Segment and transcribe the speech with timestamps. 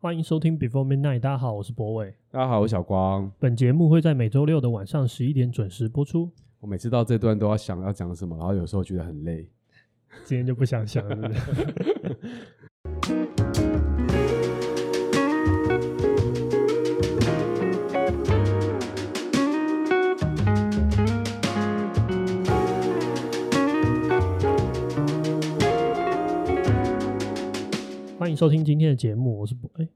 [0.00, 1.18] 欢迎收听 Before Midnight。
[1.18, 2.14] 大家好，我是博伟。
[2.30, 3.28] 大家好，我是小光。
[3.40, 6.30] 本节目会在每周六的晚上十一点准时播出。
[6.60, 9.44] 我每次到这段都要想要讲什么，然后有时候觉得很累。
[10.24, 11.28] 今天就不想想了。
[28.28, 29.70] 欢迎收听今天的节目，我是博。
[29.76, 29.88] 哎，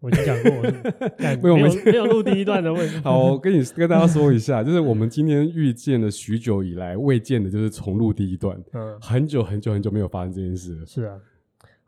[0.00, 0.50] 我已经讲过，
[1.54, 2.96] 我是没有没有录第一段的问题。
[3.06, 8.60] 好，我跟你跟大家说一下，就是我们今天遇见了许久以来未见的，就是重录第一段。
[8.72, 10.86] 嗯，很久很久很久没有发生这件事了。
[10.86, 11.16] 是啊。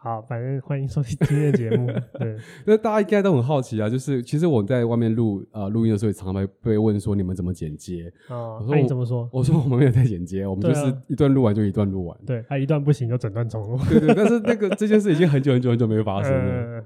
[0.02, 1.86] 好，反正欢迎收听今天的节目。
[2.18, 8.56] 对，那大家应该都很好奇啊，就是其实我在外面录啊录音的时候，常被被问说你们怎么剪接啊？
[8.58, 9.28] 我说你怎么说？
[9.30, 12.18] 我说我们没有在剪接，我们就是一段录完就一段录完。
[12.24, 13.78] 对，他一段不行就整段重录。
[13.90, 16.84] 对对，但是那个这件事已经很久很久很久没有发生了。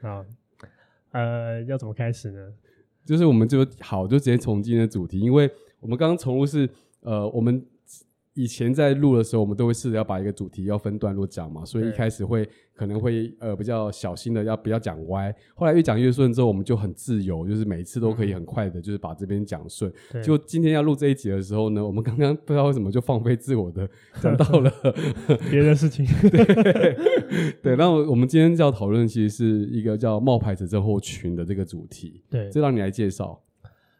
[0.00, 0.24] 好，
[1.12, 2.52] 呃，要怎么开始呢？
[3.04, 6.68] 就是我们就好，就直接从今天的主题，因为我们刚刚重录是
[7.02, 7.64] 呃我们。
[8.34, 15.34] 以前在录的时候，我们都会试着要把一个主题要分段落讲嘛，所以一开始会可能会呃比较小心的要不要讲歪。
[15.54, 19.92] 后来越讲越顺之后，我们就很自由，就是每一次都可以很快的，就是把这边讲顺。
[20.22, 23.86] 就今天要录这一集的时候呢，我们刚刚不知道为什么就放飞自我的
[24.20, 24.72] 讲到了
[25.50, 26.06] 别的事情。
[26.30, 26.96] 对
[27.62, 32.22] 对，然后我们今天要讨论其实是一个叫冒牌者症候群的这个主题。
[32.30, 33.38] 对，这让你来介绍。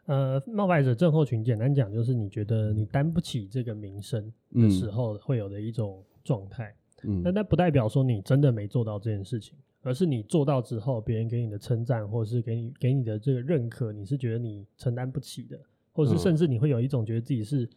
[0.07, 6.75] 呃，冒牌者症候群，简单讲就是你觉得你担不起这个名声的时候会有的一种状态。
[7.05, 15.57] 嗯，但那不代表说你真的没做到这件事情，而是你做到之后，别人给你的称赞，或是给你给你的这个认可，你是觉得你承担不起的，
[15.93, 17.69] 或是甚至你会有一种觉得自己是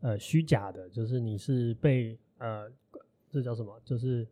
[0.00, 2.70] 呃虚假的，就是你是被呃
[3.28, 4.24] 这叫什么，就是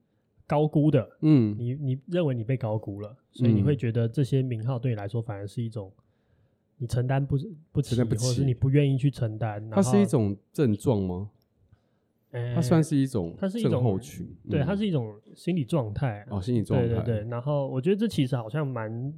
[0.47, 1.09] 高估的。
[1.23, 5.93] 嗯，你你认为你被高估了，所以你会觉得这些名号对你来说反而是一种。
[6.79, 7.37] 你承担不
[7.73, 11.31] 不起，或者是你不愿意去承担，它是一种症状吗？
[12.33, 16.27] 欸、它算是一种，它是一种症候群，对，它是一种心理状态。
[16.31, 17.29] 哦，心理状态，对对对。
[17.31, 19.15] 然后我觉得这其实好像蛮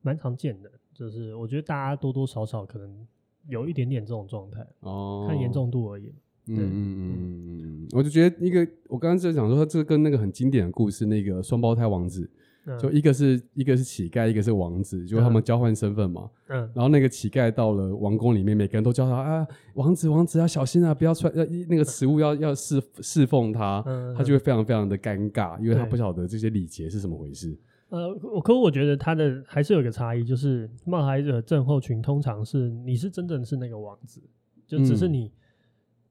[0.00, 3.06] 蛮常见的，就是我觉得大家多多少少可能
[3.48, 6.14] 有一点点这种状态哦，看严重度而已。
[6.50, 12.30] 嗯嗯嗯嗯嗯，我就觉得一个，我刚刚在讲说，这跟那个很经典的故事，那个双胞胎王子。
[12.78, 16.28] 就一个是一个是乞丐，一个是王子，就他们交换身份嘛。
[16.48, 16.58] 嗯。
[16.74, 23.82] 然后那个乞丐到了王宫里面，每个人都叫他啊，王子，王子要小心啊，不要穿要那个食物要要侍侍奉他，
[24.16, 27.56] 他就会非常非常的尴尬，因为他不晓得这些礼节是怎么回事。
[27.88, 34.20] 呃，我可我觉得他的还是有一个差异，就是冒牌者症候群通常是你是真正是那个王子，
[34.66, 35.32] 就只是你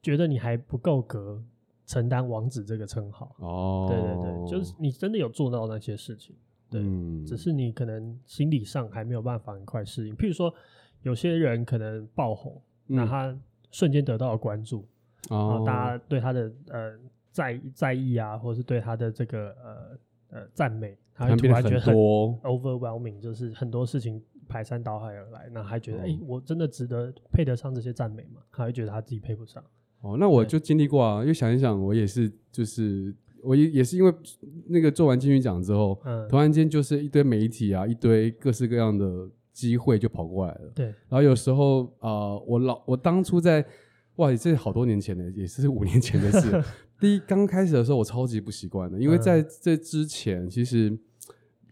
[0.02, 1.40] 觉得你还不够格
[1.88, 3.34] 承担王子这个称号。
[3.40, 3.86] 哦。
[3.88, 6.36] 对对对，就是你真的有做到那些事情。
[6.70, 10.14] 对，嗯、只是你可能心理上还没有办法很快适应。
[10.14, 10.52] 譬如说，
[11.00, 13.34] 有些人可能爆红，嗯、那他
[13.70, 14.86] 瞬间得到了关注，
[15.30, 16.98] 哦、然后大家对他的呃
[17.30, 28.42] 在在意啊，或者是对他的这个呃呃赞美，他会突然觉得很 overwhelming，就是很多事情排山倒海而来，那还觉得哎、嗯欸，我真的值得配得上这些赞美吗？
[28.52, 29.64] 他会觉得他自己配不上。
[30.00, 33.14] 哦，那我就经历过啊，因为想一想，我也是就是。
[33.40, 34.12] 我也也是因为
[34.66, 40.72] 那个做完金曲奖之后，嗯，突然间就是一堆媒体啊，一堆各式各样的机会就跑过来了。
[40.74, 43.64] 对，然后有时候啊、呃，我老我当初在
[44.16, 46.62] 哇，这好多年前的，也是五年前的事。
[46.98, 50.98] 第一刚开始的时候，我超级不习惯的，因为在这之前其实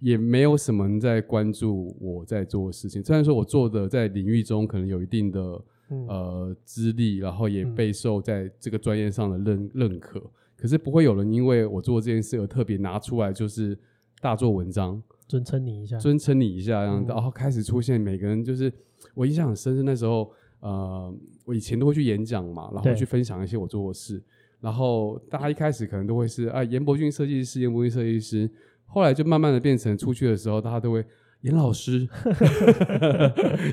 [0.01, 3.03] 也没有什么人在关注我在做的事情。
[3.03, 10.23] 虽然说我做的在领域中可能有一定的呃资历，然后也备受在这个专业上的认认可。
[10.57, 13.79] 可是不会有人因为我做这件事而特别拿出来，就是
[14.21, 18.73] 大做文章，尊称你一下，尊称你一下，然后开始出现每个人就是
[19.15, 21.15] 我印象很深，是那时候，呃，
[21.45, 24.23] 我以前都会去演讲嘛，然后去分享一些我做的事，
[24.61, 28.51] 然后大家一开始可能都会是啊，严伯俊设计师，严伯俊设计师，
[28.87, 31.05] 后来就慢慢的变成出去的时候，大家都会
[31.43, 32.09] 严老师，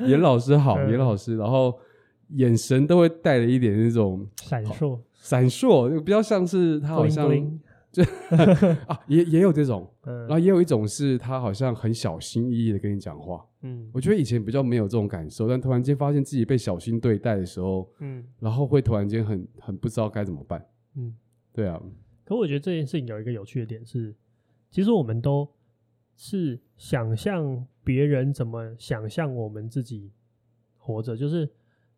[0.06, 1.74] 严老师好，严老师，然后
[2.30, 5.00] 眼神都会带了一点那种闪烁。
[5.14, 7.30] 闪烁，就比较像是他好像
[7.92, 8.04] 就
[8.88, 20.66] 啊，也也有这种，嗯、然后也有一种是他好像很小心翼翼的跟你讲话，嗯，我觉得以前比较没有这种感受，但突然间发现自己被小心对待的时候，嗯，然后会突然间很很不知道该怎么办，
[20.96, 21.16] 嗯，
[21.54, 21.80] 对啊。
[22.26, 24.16] 可我觉得这件事情有一个有趣的点是，
[24.72, 25.48] 其实我们都
[26.16, 30.12] 是想象别人怎么想象我们自己
[30.78, 31.48] 活着，就是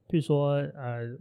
[0.07, 1.17] 譬如说呃。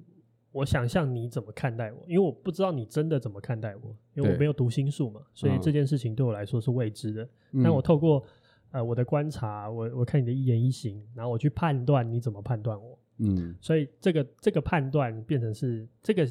[0.54, 7.28] 我想象你怎么看待我，因为我不知道你真的怎么看待我，因为我没有读心术嘛，所以这件事情对我来说是未知的。
[7.50, 8.24] 嗯、但我透过
[8.70, 12.96] 呃我的观察，我我看你的一言一行，然后我去判断你怎么判断我。
[13.18, 16.24] 嗯，所以这个这个判断变成是这个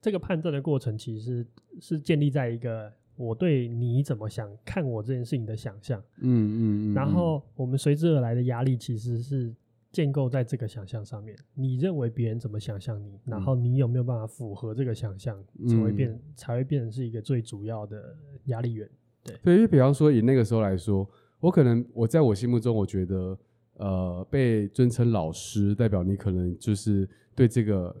[0.00, 1.46] 这个判断的过程，其实是，
[1.80, 6.00] 是建立在一个我对你怎么想看我这件事情的想象。
[6.22, 6.58] 嗯嗯
[6.92, 9.54] 嗯，然后我们随之而来的压力其实是。
[9.92, 18.14] 建构在这个想象上面，你认为别人怎么想象你，然后你有没有办法符合这个想象，才会变、嗯、才会变成是一个最主要的
[18.46, 18.86] 压力源。
[19.24, 21.08] 对，对，因为比方说以那个时候来说，
[21.40, 23.38] 我可能我在我心目中，我觉得
[23.74, 27.94] 呃被尊称老师，代表你可能就是对这个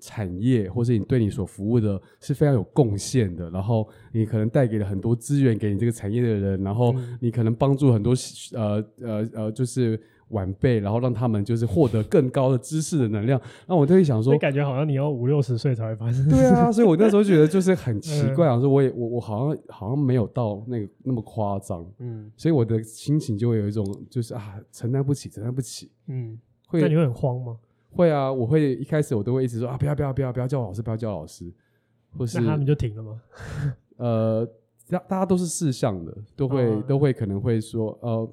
[0.00, 8.14] 产业，或者你对你所服务的是非常有贡献的，然后你可能带给了很多资源给你这个产业的人，然后你可能帮助很多
[8.52, 10.00] 呃呃呃就是。
[10.30, 13.40] 晚辈，然后让他们就是获得更高的知识的能量。
[13.66, 16.28] 那我就会想说，感觉好像你要五六十岁才会发生。
[16.28, 21.84] 对啊，所以我那时候觉得就是很 奇怪，啊、嗯、说我也我我好像好像没有到那个那么夸张。
[21.98, 25.90] 嗯，所以我的心情就会有一种就是啊，承担不起，承担不起。
[26.08, 26.80] 嗯，会。
[26.80, 27.56] 那你会很慌吗？
[27.92, 31.52] 会啊，我会一开始我都会一直说啊，不要不要不要不要叫我老师，不要叫我老师。
[32.16, 33.20] 或是那他们就停了吗？
[33.96, 34.48] 呃，
[34.88, 38.32] 大大家都是识相的，都会、哦、都会可能会说呃。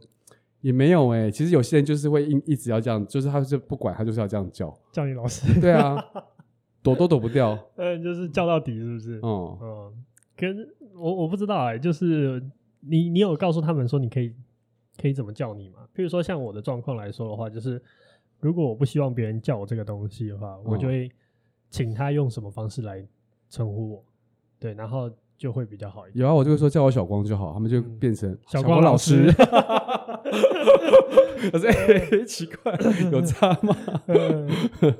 [0.62, 4.76] 也没有哎、欸，其实有些人就是会一一直要这样，就是他就不管他就是要这样叫。
[4.92, 6.04] 叫你老师，对啊，
[6.82, 9.20] 躲都躲不掉，嗯，就是叫到底是不是？
[9.24, 9.58] 嗯。
[9.62, 9.94] 嗯，
[10.36, 12.44] 可是我我不知道哎、欸，就是
[12.82, 14.34] 你你有告诉他们说你可以
[15.02, 15.88] 可以怎么叫你吗？
[15.96, 17.82] 譬如说像我的状况来说的话，就是
[18.40, 21.12] 如果我不希望别人叫我这个东西的话，嗯、我就会
[21.70, 23.06] 请他用什么方式来
[23.50, 24.06] 称呼我，
[24.60, 26.24] 对，然后就会比较好一点。
[26.24, 29.28] 有啊，我就会说叫我小光就好，他们就变成小光老师。
[31.54, 32.76] 我说、欸， 奇怪，
[33.12, 33.76] 有差吗？
[34.08, 34.96] 对，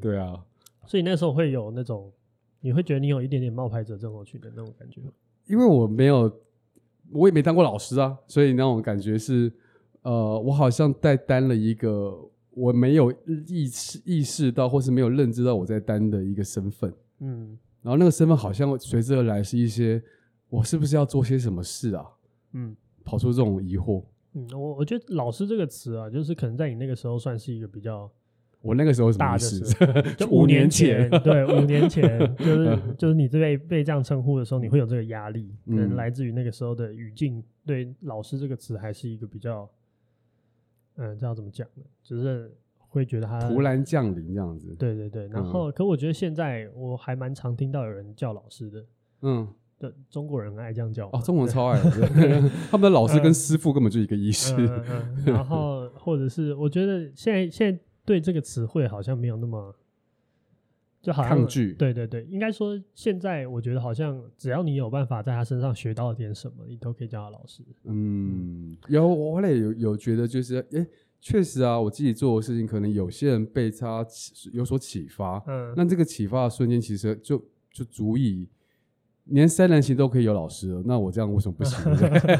[0.00, 0.44] 对啊，
[0.84, 2.12] 所以那时候会有那种，
[2.60, 5.00] 你会觉得你有一点点冒牌者症候群的那种感觉。
[5.46, 6.30] 因为我没有，
[7.12, 9.50] 我也没当过老师啊，所以那种感觉是，
[10.02, 12.18] 呃，我好像在担了一个
[12.50, 13.12] 我没有
[13.46, 16.92] 意识意识到，或是没有认知到我在担的一个身份。
[17.20, 17.56] 嗯，
[17.86, 20.02] 然后那个身份好像随之而来是一些，
[20.48, 22.04] 我是不是要做些什么事啊？
[22.52, 22.74] 嗯，
[23.04, 24.02] 跑出这种疑惑。
[24.32, 28.10] 嗯，我我觉得“老师”这个词啊，就是可能在你那个时候算是一个比较，
[28.60, 39.70] 我那个时候大的时候， 就 五年前，对，五年前， 就是就是你被被这样称呼的时候，你会有这个压力，可能来自于那个时候的语境，对“老师”这个词还是一个比较，
[40.96, 41.84] 嗯，这样怎么讲呢？
[42.02, 42.52] 就是
[42.96, 45.28] 会觉得他突然降临这样子，对对对。
[45.28, 48.84] 然后，可我觉得现在我还蛮常听到有人叫老师的，
[49.22, 49.48] 嗯。
[49.78, 51.78] 对，中国人很爱这样叫哦，中国人超爱，
[52.72, 54.54] 他们的老师跟师傅根本就一个意思。
[54.56, 59.74] 嗯嗯嗯、然后， 或者是我觉得现在现在对这个词汇好像没有那么，
[61.02, 61.74] 就好像抗拒。
[61.74, 67.62] 对对对，应该说现在我觉得好像只要你有办法在他身上学到点什么，你都可以叫他老师。
[67.84, 70.86] 嗯，有我后来有有觉得就是，哎，
[71.28, 74.06] 确实啊，我自己做的事情可能有些人被他
[74.52, 75.42] 有所启发。
[75.48, 77.36] 嗯，那这个启发的瞬间其实就
[77.72, 78.46] 就足以。
[79.24, 81.76] 连三人行都可以有老师了，那我这样为什么不行？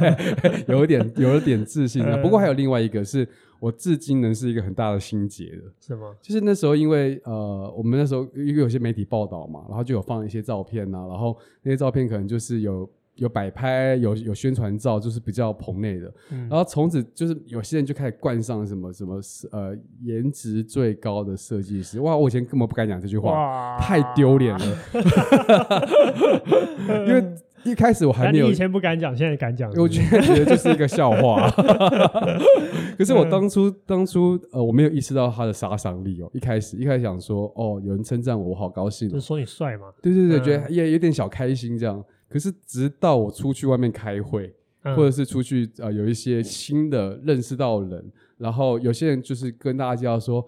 [0.69, 2.23] 有一点，有一点自信的。
[2.23, 3.29] 不过还有另外一个是
[3.59, 5.62] 我至今仍是一个很大的心结的。
[5.81, 6.15] 是吗？
[6.23, 12.88] 就是那时候，因为呃，我们那时候因为有些媒体报道嘛，然后就有放一些照片呐、啊，然后那些照片可能就是有。
[13.16, 16.12] 有摆拍，有有宣传照，就是比较棚内的。
[16.30, 19.20] 嗯、然后从此就是有些人就开始冠上什么什么
[19.50, 22.00] 呃颜值最高的设计师。
[22.00, 24.78] 哇，我以前根本不敢讲这句话，太丢脸了。
[27.06, 27.25] 因为
[27.64, 29.70] 一开始我还没有，你以前不敢讲，现在敢讲。
[29.73, 31.50] 我觉得觉得就是一个笑话。
[32.96, 36.30] 可是我当初当初呃我没有意识到他的杀伤力哦。
[36.32, 39.12] 一开始一开始想说哦有人称赞我，我好高兴、哦。
[39.12, 39.87] 就是说你帅嘛？
[40.02, 42.04] 对对对，嗯、觉得也有点小开心这样。
[42.28, 50.47] 可是直到我出去外面开会，嗯、或者是出去呃有一些新的认识到的人，然后有些人就是跟大家介绍说，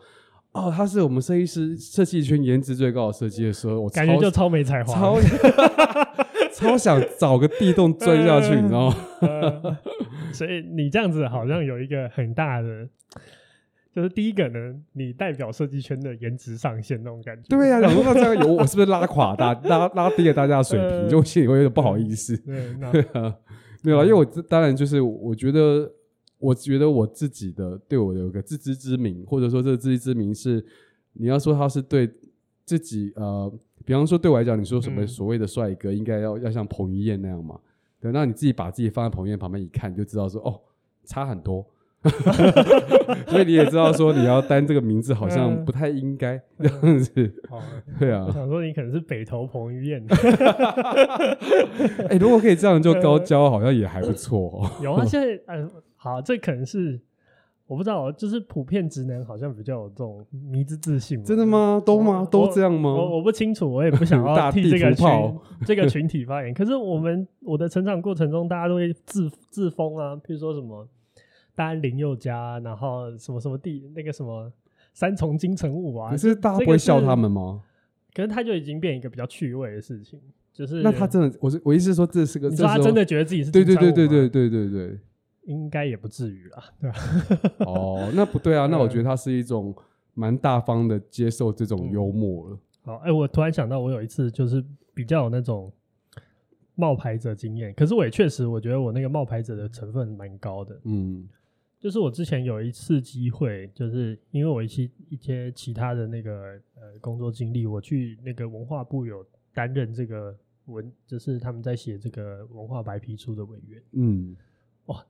[0.53, 5.21] 哦，他是我们设计师设计圈颜值最高的设计的时候，我感觉就超没才华， 超
[6.53, 8.97] 超想找个地洞钻下去，嗯、你知道吗？
[9.23, 9.77] 嗯、
[10.33, 12.89] 所以你这样子好像有一个很大的。
[13.95, 17.49] 就是第一个呢，你代表设计圈的颜值上限那种感觉。
[17.49, 22.37] 对呀、啊，然后那这样有 我是不是拉垮大拉拉低了大家的水平，呃、就心里会有点不好意思。
[22.39, 23.35] 对， 对啊，
[23.83, 25.91] 没有啊，因为我当然就是我觉得，
[26.39, 30.65] 我觉得我自己的对我有个自知之明，或者说这个自知之明是
[31.15, 32.09] 你要说他是对
[32.65, 33.53] 自己呃，
[33.85, 37.59] 比方说对我来讲，你说什么所谓的帅哥，应该要要像彭于晏那样嘛？
[38.01, 40.61] 对，那你自己把自己放在彭于晏旁边一看，就知道说哦，
[41.05, 41.67] 差很多。
[43.29, 47.35] 所以你也知道说你要担这个名字好像不太应该这样子。
[47.99, 50.05] 对啊，我想说你可能是北投彭于晏。
[52.09, 54.65] 哎，如果可以这样就高交，好像也还不错。
[54.83, 57.01] 有啊，现在嗯，好，这可能是。
[57.67, 61.23] 我不知道，就是普遍直男好像比较有这种迷之自信。
[61.23, 61.83] 真的吗？
[61.85, 62.27] 都吗？
[62.31, 62.95] 都这样吗？
[62.95, 65.07] 我我不清楚，我也不想要替这个群
[65.67, 66.55] 这个群体发言。
[66.55, 70.89] 可是我们我的成长过程中，大家都会自自封啊，譬如说什么
[71.59, 74.53] 大安林宥嘉，然后什么什么地那个什么
[74.95, 76.13] 三重金城武啊。
[76.13, 77.61] 可是大家不会笑他们吗？
[78.15, 80.21] 可是他就已经变一个比较趣味的事情，
[80.53, 84.99] 就是那他真的，我是我意思是说，这是个，你说他真的觉得自己是对对对对对对对对。
[85.47, 86.99] 应该也不至于啦，对吧？
[87.67, 89.75] 哦，那不对啊， 那我觉得他是一种
[90.13, 92.55] 蛮大方的接受这种幽默了。
[92.55, 94.63] 嗯、好，哎、欸，我突然想到，我有一次就是
[94.93, 95.73] 比较有那种
[96.75, 100.79] 冒牌者经验，可是我也确实，我觉得我那个冒牌者的成分蛮高的。
[100.85, 101.27] 嗯，
[101.81, 106.33] 就是我之前有一次机会，就是因为我一些一些其他的那个
[106.75, 113.83] 呃工作经历，我去那个文化部有担任这个文，就是他们在写这个文化白皮书的委员。
[113.93, 114.37] 嗯，
[114.87, 115.05] 哇。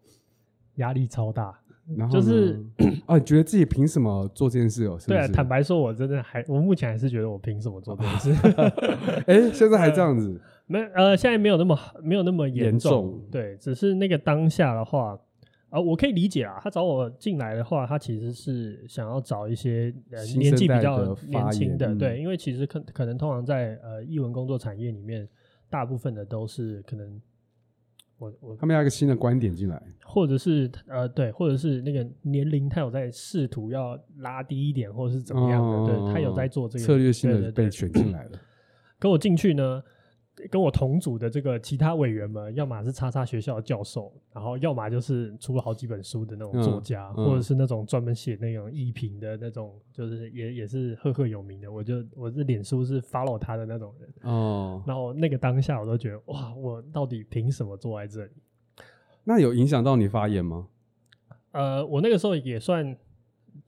[0.79, 1.59] 压力超大，
[1.97, 2.65] 然后就是
[3.05, 4.97] 啊，你觉得自己凭什么做这件事哦？
[4.97, 8.49] 是是对啊，坦白说，我真的还，我目前还是觉得我凭什么做这件事？
[9.27, 10.41] 哎、欸，现在还这样子？
[10.67, 15.19] 没呃，现在没有那么没有那么严重，重对，只是那个当下的话，
[15.71, 16.59] 啊、呃，我可以理解啊。
[16.63, 25.29] 他找我进来的话，他其实是想要找一些呃年纪比较年轻的，嗯、对，因为其实可可能通常在呃译文工作产业里面，
[25.71, 27.21] 大部分的都是可能。
[28.21, 38.31] 我我他们要一个新的观点进来，或者是呃对，或者是那个年龄他有在试图要拉低一点，或者是怎么样的，哦、对他有在做这个策略性的被选进来了。
[38.99, 39.81] 可我进去呢，
[40.51, 51.71] 跟我同组的这个其他委员们，要么是叉叉学校的教授，然后要么就是出了好几本书的那种作家，嗯嗯、或者是那种专门写那种艺评的那种，就是也也是赫赫有名的。
[51.71, 54.83] 我就我是脸书是 follow 他的那种人哦。
[54.87, 58.33] 然后那个当下我都觉得哇，我到底凭什么坐在这里？
[59.25, 60.69] 那有影响到你发言吗？
[61.53, 62.97] 呃，我那个时候也算。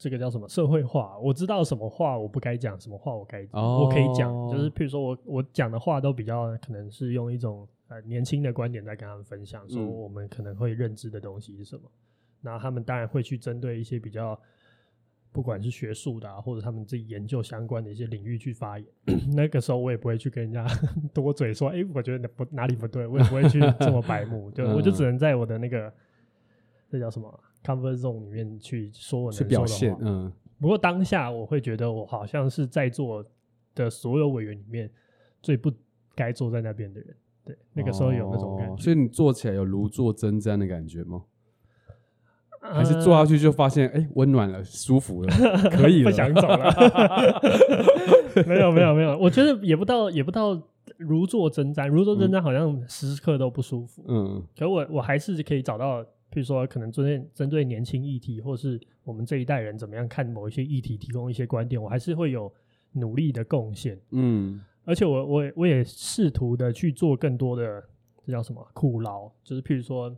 [0.01, 1.19] 这个叫什么社会化？
[1.19, 4.33] 我知道什么话我不该讲，什么话我该讲，哦、我可以讲。
[4.51, 11.83] 就是譬如说我我讲的话都比较可能是用一种呃年轻的观点在跟他们分享，说我们可能会认知的东西是什么。
[12.41, 14.41] 那、嗯、他们当然会去针对一些比较
[15.33, 18.89] 不管是学术的、啊，或者他们自己研究相关的一些领域去发言。
[19.37, 20.67] 那个时候我也不会去跟人家
[21.13, 25.93] 多嘴说，哎，我觉得不哪里不对，我也不会去这么白目， 就我就只能在我的那个
[26.89, 30.33] 这叫什么？comfort zone 里面去说我能说的话，表现，嗯。
[30.61, 33.25] 不过当下我会觉得我好像是在座
[33.75, 34.91] 的所有委员里面
[35.41, 35.73] 最不
[36.15, 37.17] 该坐在那边的人。
[37.43, 38.75] 对，那个时候有那种感觉。
[38.75, 41.23] 哦、所以你坐起来有如坐针毡的感觉吗？
[42.61, 45.33] 呃、还是坐下去就发现哎，温暖了，舒服了，
[45.71, 47.41] 可以了， 不想走了？
[48.47, 50.61] 没有没有没有，我觉得也不到也不到
[50.99, 54.05] 如坐针毡，如坐针毡好像时刻都不舒服。
[54.09, 54.43] 嗯。
[54.59, 56.05] 可我我还是可以找到。
[56.31, 62.53] 譬如说，可能针对针对年轻议题，或是我们这一代人怎么样看某一些议题，提供一些观点，我还是会有
[62.93, 63.99] 努力的贡献。
[64.11, 67.83] 嗯，而且我我我也试图的去做更多的，
[68.25, 69.31] 这叫什么苦劳？
[69.43, 70.15] 就是譬如说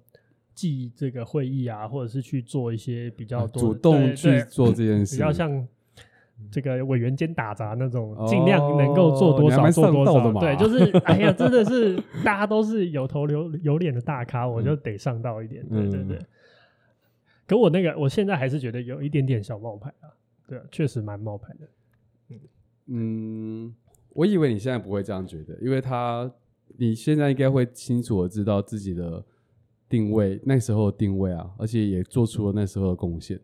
[0.54, 5.66] 记这个会议啊，或者是去做一些比较多主动去做这件 事，比较像。
[6.50, 10.32] 这个委员间打杂那种，尽量能够做多少做多少。
[10.40, 15.66] 对，就是 哎呀，真的是大家都是有头有有脸的大咖，我就得上道一点。
[15.68, 16.18] 对对对。
[17.46, 20.08] 可我那个，我现在还是觉得有一点点小冒牌啊。
[20.46, 22.38] 对，确实蛮冒牌的。
[22.86, 23.74] 嗯，
[24.10, 26.30] 我以为你现在不会这样觉得，因为他
[26.76, 29.24] 你现在应该会清楚的知道自己的
[29.88, 33.40] 定位，那时候的定位啊，而且也做出了那时候的贡献。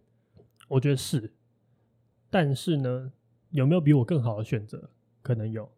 [0.68, 1.30] 我觉得是。
[2.30, 3.10] 但是呢，
[3.50, 4.90] 有没有比我更好的选择？
[5.22, 5.68] 可能有，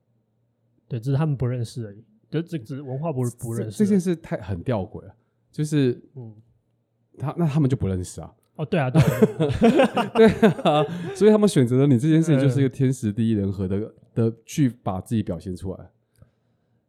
[0.88, 2.04] 对，只是他们不认识而已。
[2.28, 5.14] 就这只文化不不认识这，这件事太很吊诡了。
[5.50, 6.34] 就是，嗯，
[7.18, 8.34] 他那他们就不认识啊。
[8.56, 10.26] 哦，对啊，对啊， 对
[10.62, 15.90] 啊，所以他们选择了你这件事情，就是一个天时地利人和的、嗯、的去把自己表现出来。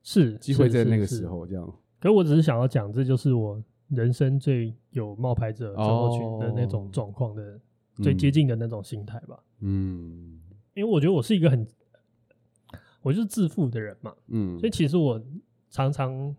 [0.03, 1.65] 是机会在那个时候这样。
[2.00, 7.60] 可是我只是想要讲，这就是我人生最有冒牌者症候群的那种状况的。
[8.01, 11.65] 最接近的那种心态吧，嗯，因为我觉得我是一个很，
[13.01, 15.22] 我就是自负的人嘛，嗯，所以其实我
[15.70, 16.36] 常常，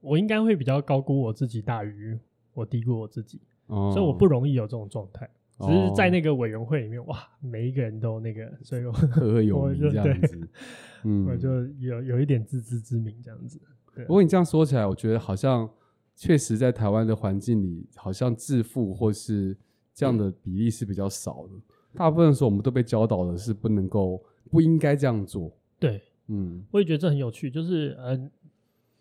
[0.00, 2.18] 我应该会比较高估我自己，大于
[2.52, 10.48] 我低估我自己，哦，所以我不容易有这种状态，只是在那个委员会里面，哇，每一个人都那个，所以我赫赫有名这样子，
[11.04, 13.60] 嗯，我就有有一点自知之明这样子。
[14.06, 15.68] 不过你这样说起来，我觉得好像
[16.14, 19.56] 确实在台湾的环境里，好像自负或是。
[19.92, 21.52] 这样的比例是比较少的。
[21.94, 25.50] 大部分的时候，我们都被教导的是不能够、不应该这样做。
[25.78, 27.50] 对，嗯，我也觉得这很有趣。
[27.50, 28.30] 就是，呃，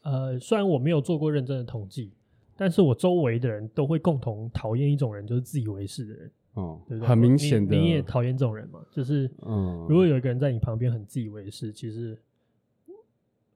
[0.02, 2.12] 呃，虽然我没有做过认真的统计，
[2.58, 6.32] 但是我周围的人都会共同讨厌一种人，就是自以为是的人。
[6.54, 7.08] 哦，对对？
[7.08, 8.80] 很明显的，你，你也讨厌这种人嘛？
[8.92, 12.18] 就是，嗯，如果有一个人在你旁边很自以为是，其实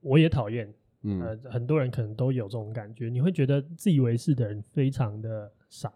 [0.02, 0.72] 我也讨厌。
[1.02, 5.92] 嗯，呃，很多人可能都有这种感觉，你会觉得自以为是的人非常的傻，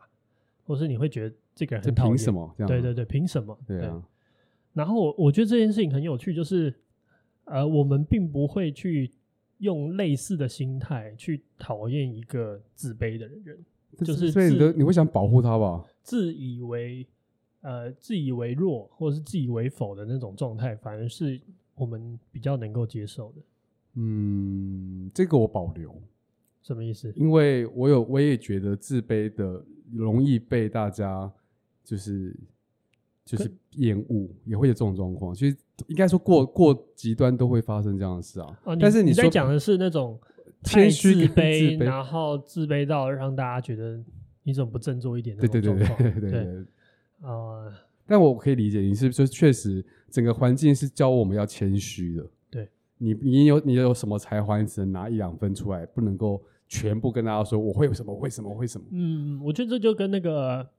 [0.66, 1.36] 或是你会觉得。
[1.58, 2.56] 这个人很讨厌，凭什么？
[2.68, 3.58] 对对对，凭什么？
[3.66, 3.90] 对啊。
[3.90, 4.02] 对，
[4.74, 6.72] 然后我我觉得这件事情很有趣，就是
[7.46, 9.12] 呃，我们并不会去
[9.58, 13.58] 用类似的心态去讨厌一个自卑的人，
[14.06, 15.84] 就是所以你的你会想保护他吧？
[16.04, 17.08] 自以为
[17.62, 21.42] 呃自以为弱或者是自以为否的那种状态，反而是
[21.74, 23.42] 我们比较能够接受的。
[23.96, 26.00] 嗯，这个我保留。
[26.62, 27.12] 什么意思？
[27.16, 31.34] 因为我有我也觉得自卑的容易被大家。
[31.88, 32.36] 就是
[33.24, 35.34] 就是厌恶，也会有这种状况。
[35.34, 35.56] 其实
[35.88, 38.60] 应该说过过极端都会发生这样的事啊。
[38.66, 40.20] 哦、但是你，你在讲的是那种
[40.64, 44.04] 谦虚、自卑，然后自卑到让大家觉得
[44.44, 45.98] 你怎么不振作一点的那种状况。
[45.98, 46.66] 对对对对对对。
[47.22, 47.74] 呃，
[48.06, 52.30] 但我可以理解你是就是确实整个环境是教我们要谦虚的。
[52.52, 58.86] 对，你你有你有什么才华，你只能拿一两分出来，不能够全部跟大家说我会有什么，会什么，为什么？
[58.92, 60.70] 嗯，我觉得这就跟那个。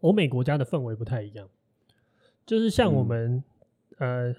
[0.00, 1.48] 欧美国家的氛围不太一样，
[2.46, 3.42] 就是像我们，
[3.98, 4.36] 嗯、呃，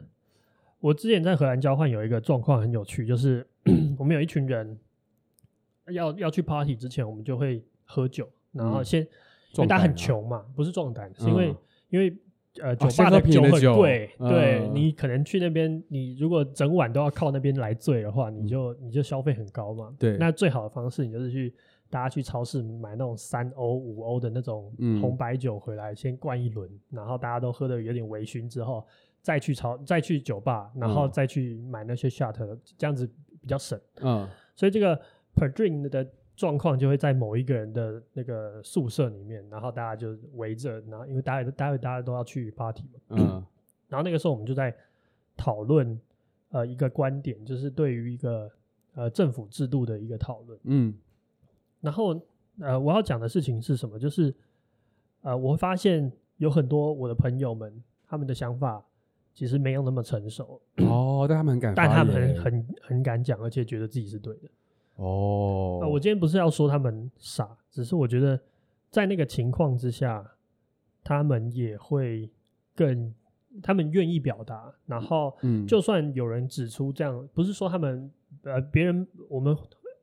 [0.80, 3.46] 我之前在荷兰交换有一个状况很有趣，就是
[4.00, 4.78] 我们有一群人
[5.92, 9.08] 要要去 party 之前，我们就会喝酒，然后先，嗯、
[9.58, 11.58] 因为大家很穷嘛，不是壮胆，是因为、嗯、
[11.89, 12.18] 因为
[12.62, 21.54] 呃酒吧的酒很贵，嗯、对你可能去那边，你如果整晚都要靠那边来醉的话，你就你就消费很高嘛，对，那最好的方式你就是去。
[21.89, 28.86] 大家去超市买那种三欧、五欧的那种红白酒回来，先灌一轮，嗯、然后大家都喝的有点微醺之后，
[29.22, 32.34] 再去超再去酒吧，然后再去买那些 shot，
[32.77, 33.10] 这样子
[33.41, 33.79] 比较省。
[34.01, 34.96] 嗯，所以这个
[35.36, 43.00] per drink 的状况就会在某一个人的那个宿舍里面，然后大家就围着，然后因为大家待会大家都要去 party 嘛。
[43.10, 43.46] 嗯，
[43.87, 44.72] 然后那个时候我们就在
[45.35, 46.00] 讨论
[46.51, 48.48] 呃一个观点，就是对于一个
[48.94, 50.59] 呃政府制度的一个讨论。
[50.66, 50.94] 嗯。
[51.81, 52.20] 然后，
[52.59, 53.98] 呃，我要讲的事情是什么？
[53.98, 54.33] 就是，
[55.22, 58.83] 呃，我会发现有很多我的朋友们，他们的想法
[59.33, 60.61] 其实没有那么成熟。
[60.77, 64.50] 哦，但他们很敢，但他们很很很敢讲，而且觉得自己是对的。
[64.96, 68.37] 哦，呃，我今天不是要说他们傻，只是我觉得
[68.92, 70.29] 在那个情况之下，
[71.01, 72.29] 他们也会
[72.75, 73.13] 更，
[73.63, 74.70] 他们愿意表达。
[74.85, 78.11] 然后，嗯，就算有人指出这样，不是说他们，
[78.44, 79.55] 呃，别人我们。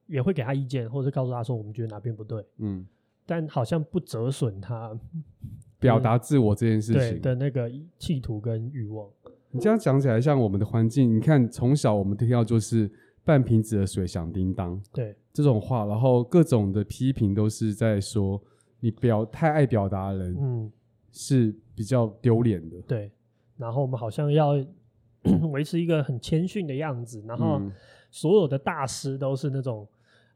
[0.06, 2.86] 也会给他意见，或者告诉他说我们觉得哪边不对，嗯，
[3.24, 4.98] 但好像不折损他。
[5.78, 7.20] 表达自我这件事情。
[7.20, 9.06] 的那个企图跟欲望。
[9.50, 12.90] 你这样讲起来，像我们的环境，你看从小我们听到就是
[13.24, 15.14] 半瓶子的水响叮当，对。
[15.34, 18.42] 这种话，然后各种的批评都是在说
[18.80, 20.72] 你表太爱表达的人，嗯，
[21.12, 23.12] 是比较丢脸的，对。
[23.58, 24.52] 然后我们好像要
[25.52, 27.60] 维持一个很谦逊的样子，然后
[28.10, 29.86] 所有的大师都是那种。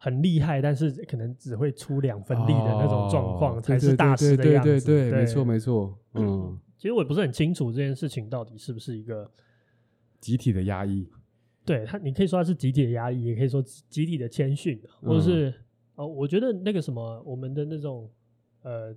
[0.02, 4.80] 很厉害，但是可能只会出两分力的那种状况才是大师的样子。
[4.80, 5.94] 对对对，没错没错。
[6.14, 9.30] 嗯，其实我也不是很清楚这件事情到底是不是一个
[10.18, 11.06] 集体的压抑。
[11.66, 15.52] 对他，你可以说他是集体的压抑，也可以说集体的谦逊，或者是
[15.96, 18.10] 哦，我觉得那个什么，我们的那种
[18.62, 18.96] 呃，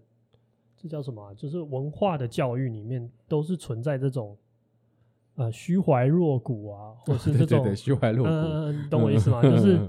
[0.78, 1.34] 这叫什么啊？
[1.34, 4.38] 就是文化的教育里面都是存在这种。
[5.36, 9.42] 呃，虚怀若谷啊，或是这种虚怀若谷，嗯， 懂我意思吗？
[9.42, 9.80] 就是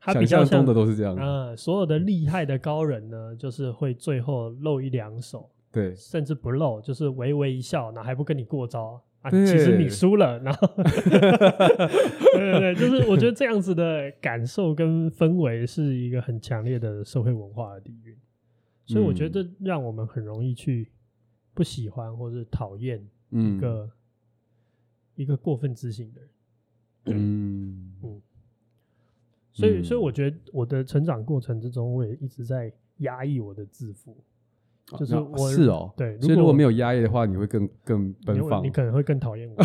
[0.00, 18.16] 他比较像的都是这样，嗯，所有的厉害的高人呢，就是会最后露一两手，对，甚至不露，就是微微一笑，然后还不跟你过招啊，其实你输了，然后， 对对对，就是我觉得这样子的感受跟氛围是一个很强烈的社会文化的底蕴，
[18.84, 20.90] 所以我觉得这让我们很容易去
[21.54, 23.88] 不喜欢或是讨厌一个。
[25.18, 27.92] 一个过分自信的人，嗯。
[28.04, 28.22] 嗯，
[29.52, 34.16] 所以所以我觉得我的成长过程之中，我也一直在压抑我的自负，
[34.96, 39.56] 就是我是哦，对，所以如果没有压抑的话，你会更更奔放，你可能会更讨厌我，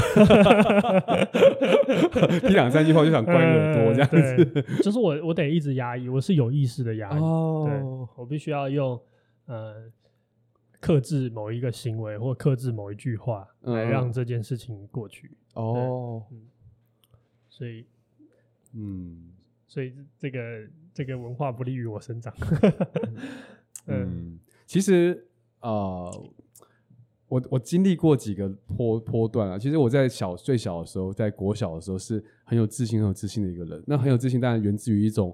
[2.50, 4.44] 一两三句话就想关耳朵这样子，
[4.82, 7.84] 就是我我得一直压抑，我是有意识的压抑，对，
[8.18, 9.00] 我必须要用
[9.46, 9.92] 呃。
[10.84, 15.32] 克制某一个行为，或克制某一句话，来让这件事情过去。
[15.54, 16.41] 哦，嗯，
[17.48, 17.86] 所以，
[18.74, 19.32] 嗯，
[19.65, 22.36] 所以这个这个文化不利于我生长。
[23.88, 25.26] 嗯，其实，
[25.62, 26.30] 呃，
[27.30, 29.58] 我我经历过几个波波段啊。
[29.58, 33.82] 其实我在小最小的时候，在国小的时候是很有自信、很有自信的一个人。
[33.88, 35.34] 那很有自信，当然源自于一种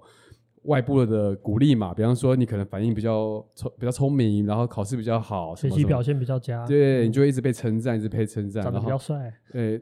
[0.63, 1.93] 外部的鼓励嘛。
[1.93, 9.81] 比方说，你可能反应比较聪、比较聪明，然后考试比较好，学习表现比较佳，对，你就会一直被称赞，一直被称赞，长得比较帅，对。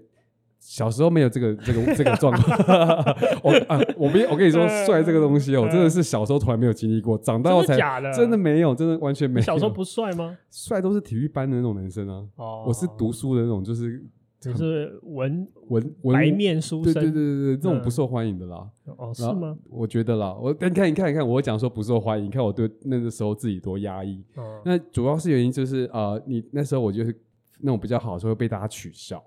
[0.59, 2.57] 小时候没有这个这个这个状况，
[3.43, 9.45] 我啊，我没我跟你说，帅这个东西哦、真的是小时候从来没有经历过，长大后才假的，真的没有，真的完全没有。
[9.45, 10.35] 小时候不帅吗？
[10.49, 12.25] 帅都是体育班的那种男生啊。
[12.37, 14.03] 哦，我是读书的那种，就是
[14.39, 18.69] 只是文文文白面书生，对对对对对，这种不受欢迎的啦。
[18.97, 19.57] 哦，是吗？
[19.69, 24.23] 我觉得啦，我你看你看你看，我讲说不受欢迎，你看我对那个时候自己多压抑。
[24.35, 27.19] 哦，那主要是原因就是呃，你那时候我就是
[27.59, 29.23] 那种比较好的时候被大家取笑，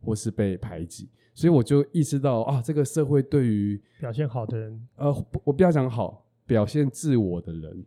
[0.00, 1.08] 或是被排挤。
[1.34, 7.84] 所以我就意识到啊，这个社会对于表现好的人，呃，我不要讲好，表现自我的人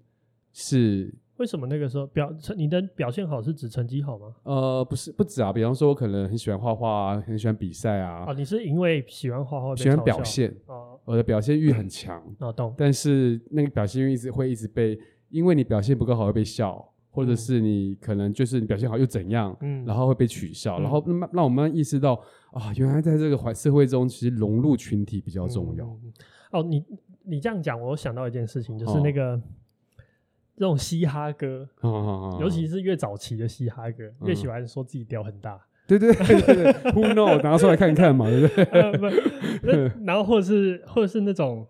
[0.52, 4.36] 是为什么那个时候表你的表现好是指成绩好吗？
[4.44, 5.54] 呃，不是，不止啊。
[5.54, 8.26] 比方说，我可能很喜欢画画啊，很喜欢比赛啊。
[8.28, 12.22] 哦，你是因为喜欢画画，喜欢表现哦，我的表现欲很强。
[12.40, 12.74] 哦，懂。
[12.78, 16.94] 但是那个表现欲一直会一直被，因为你表现不够好会被笑。
[17.10, 22.14] 或者是你可能就是你表现好又怎样，嗯，然后会被取笑，嗯、然后让让我们意识到
[22.52, 25.84] 啊，原来在这个环社会中，其实融入群体比较重要。
[25.84, 26.14] 嗯、
[26.52, 26.86] 哦，你
[27.24, 29.42] 你这样讲，我想到一件事情，就是那个、哦、
[30.58, 35.58] 这种嘻哈歌，哦哦哦、尤其是越早期的嘻哈歌，嗯、越喜欢说自己屌很大。
[35.88, 37.42] 对 对对，Who know？
[37.42, 38.64] 拿出来看看嘛，对不对？
[38.82, 41.66] 呃、不然后或者是或者是那种，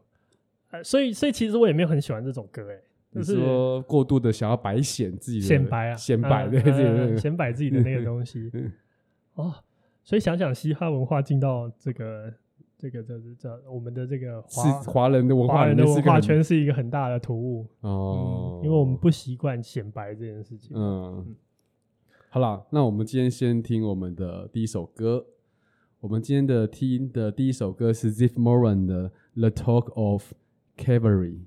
[0.72, 2.82] 呃，所以所以其实我也没有很喜欢这种歌，哎。
[3.10, 8.52] 就是说过度的想要白显自己的显摆啊，显摆对自己的显摆自己的那个东西
[9.34, 9.54] 哦，
[10.04, 12.32] 所以想想嘻哈文化进到这个
[12.78, 20.78] 这个这这我们的这个华华人的文化华人的文化圈是一个很大的突兀哦，因为我们不习惯显摆这件事情。
[20.78, 21.36] 嗯，
[22.30, 25.26] 好了，那我们今天先听我们的第一首歌。
[26.00, 30.34] 我们今天的听的第一首歌是 Ziff Moran 的《The Talk of
[30.78, 31.40] Cavalry》。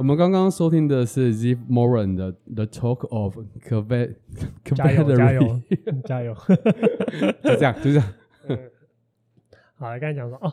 [0.00, 4.14] 我们刚刚收听的是 Ziv Moran 的《The Talk of Cavalry
[4.74, 5.60] 》，加油加油
[6.06, 6.34] 加油！
[7.44, 8.12] 就这样，就这样。
[8.48, 8.58] 嗯、
[9.74, 10.50] 好，刚才讲说哦，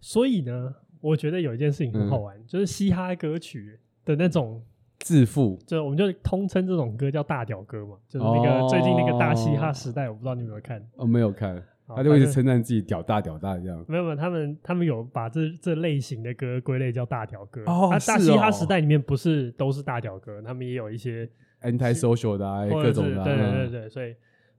[0.00, 4.62] 所以呢，我觉得有一件事情很好玩，嗯、就是嘻哈歌曲的那种
[5.00, 10.82] 自负，就我们就通称这种歌叫大屌歌嘛，就是那个、哦、最近那个大嘻哈时代，我不知道你有没有看？
[10.96, 11.62] 哦，没有看。
[11.96, 17.62] 他就一直称赞自己屌大屌大这样，没有没有，他们他们有把这这类型的歌归类叫大屌歌。
[17.64, 21.26] 哦，啊、大嘻哈时代里面不是都是大屌歌，他们也有一些
[21.62, 23.24] anti-social 的、啊、各种的、啊。
[23.24, 24.14] 对对对对，所以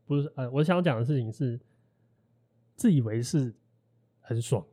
[0.07, 1.59] 不是呃，我想讲的事情是，
[2.75, 3.53] 自以为是
[4.21, 4.65] 很爽，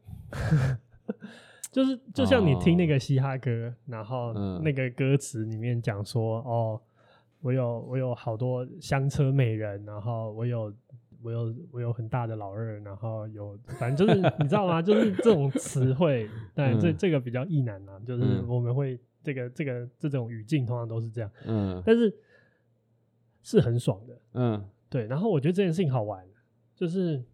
[1.70, 6.80] 就是就像你听那个嘻哈歌，哦、然后那个歌词里面讲说，哦，
[7.42, 10.72] 我有我有好多香车美人，然后我有。
[11.26, 14.80] 我有我有很大的老二，然后有反正就是你知道吗？
[14.80, 22.14] 就是 这种词汇，但这这个比较易难啊，就是我们会这个这个这种语境通常都是这样，嗯，但是
[23.42, 25.04] 是很爽的，嗯，对。
[25.06, 26.24] 然后我觉得这件事情好玩，
[26.76, 27.24] 就是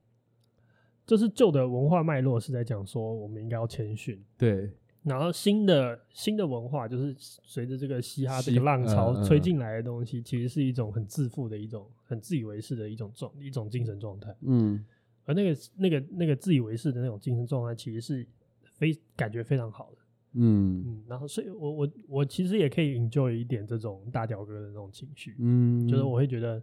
[1.04, 4.70] 就是旧的文化脉络是在讲说我们应该要谦逊，对。
[5.04, 14.32] 然后新的新的文化就是随着这个嘻哈这个浪潮吹进来的东西，其实是一种很自负的一种、很自以为是的一种状一种精神状态。
[14.42, 14.84] 嗯，
[15.24, 18.24] 而那个那个那个自以为是的那种精神状态，其实是
[18.62, 19.98] 非感觉非常好的。
[20.34, 25.34] 嗯嗯，然后所以我我我其实也可以 enjoy 一点这种大屌哥的那种情绪。
[25.40, 26.62] 嗯，就是我会觉得，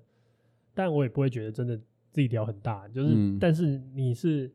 [0.73, 1.75] 但我也不会觉得真的
[2.11, 2.87] 自己屌很大。
[2.87, 4.49] 就是，嗯、但是你是。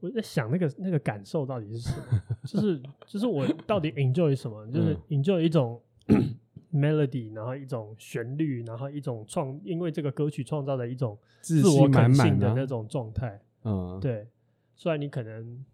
[0.00, 2.22] 我在想那个那个感受到底是什么？
[2.44, 4.66] 就 是就是我到底 enjoy 什么？
[4.70, 5.80] 就是 enjoy 一种
[6.72, 13.40] melody，然后一种旋律，然后一种创，因为这个歌曲创造的一种自我感性的那种状态。
[13.64, 14.28] 嗯，对。
[14.74, 15.64] 虽然你可能，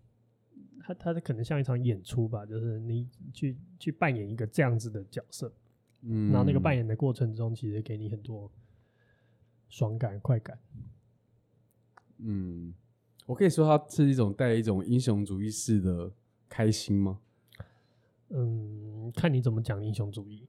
[0.80, 5.52] 他他可能像一场演出吧，就是你去去扮演一个这样子的角色，
[6.02, 8.48] 嗯，然后那个扮演的过程中，其实给你很多
[9.68, 10.56] 爽感、快感。
[12.18, 12.72] 嗯。
[13.26, 16.10] 我可以说它是一种带一种英雄主义式的
[16.48, 17.18] 开心吗？
[18.30, 20.46] 嗯，看你怎么讲英雄主义。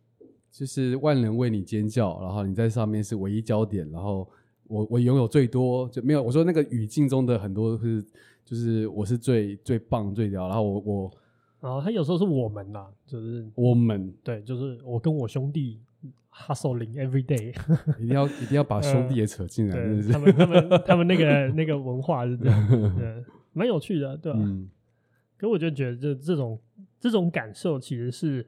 [0.51, 4.29] 就是万人为你尖叫，然后你在上面是唯一焦点，然后
[4.67, 8.05] 我我拥有最多，就没有我说那个语境中的很多是
[8.45, 11.12] 就是我是最最棒最屌，然后我我
[11.59, 15.79] 然后，他有时候是我们呐，就是我们对，就是我跟我兄弟。
[16.35, 17.53] Hustling every day，
[18.01, 24.41] 一定要一定要把兄弟也扯进来，呃、他们他们 他们那个那个文化是这样， 对，蛮有趣的，对吧、啊？
[24.43, 24.67] 嗯、
[25.37, 26.59] 可我就觉得这这种
[26.99, 28.41] 这种感受其实是，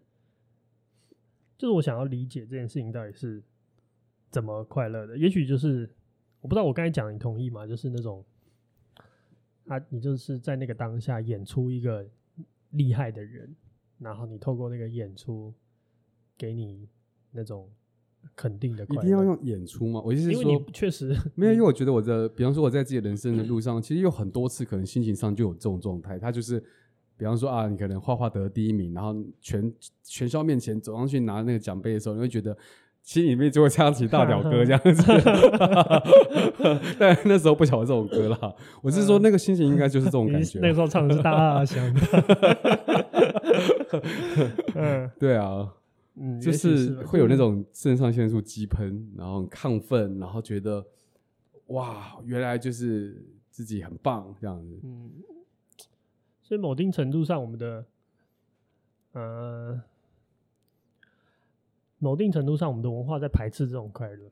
[1.59, 3.43] 就是我想要理解这件事情到底是
[4.31, 5.15] 怎么快乐的。
[5.15, 5.87] 也许就是
[6.41, 7.67] 我不知道我刚才讲你同意吗？
[7.67, 8.25] 就是那种
[9.67, 12.03] 啊，你就是在那个当下演出一个
[12.71, 13.55] 厉害的人，
[13.99, 15.53] 然后你透过那个演出
[16.35, 16.89] 给你。
[17.35, 17.69] 那种
[18.35, 20.01] 肯定的，一定要用演出吗？
[20.03, 26.17] 我意思是说，确实没有，因为我觉得我的，比方说我在自己人生的路上， 其实有很多次可能心情上就有这种状态。
[26.17, 26.59] 他就是，
[27.17, 29.71] 比方说啊，你可能画画得第一名，然后全
[30.03, 32.57] 全校面前走上去拿那个奖杯的时候，你会觉得
[33.03, 35.03] 心里面就会唱起大屌歌这样子。
[36.97, 40.57] 但那时候不晓得这种歌啦，我是说那个心情应该就是这种感觉。
[40.59, 41.93] 那时候唱的是大阿香。
[44.73, 45.71] 嗯，对啊。
[46.17, 50.85] 嗯，就是会有那种肾上腺素激喷，然后很亢奋，然后觉得
[51.67, 54.79] 哇，原来就是自己很棒这样子。
[54.83, 55.11] 嗯，
[56.41, 57.85] 所以某一定程度上，我们的
[59.11, 59.81] 呃，
[61.99, 64.31] 某一定程度上，我们的文化在排斥这种快乐，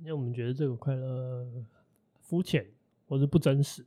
[0.00, 1.46] 因为我们觉得这个快乐
[2.20, 2.66] 肤浅
[3.08, 3.86] 或者不真实。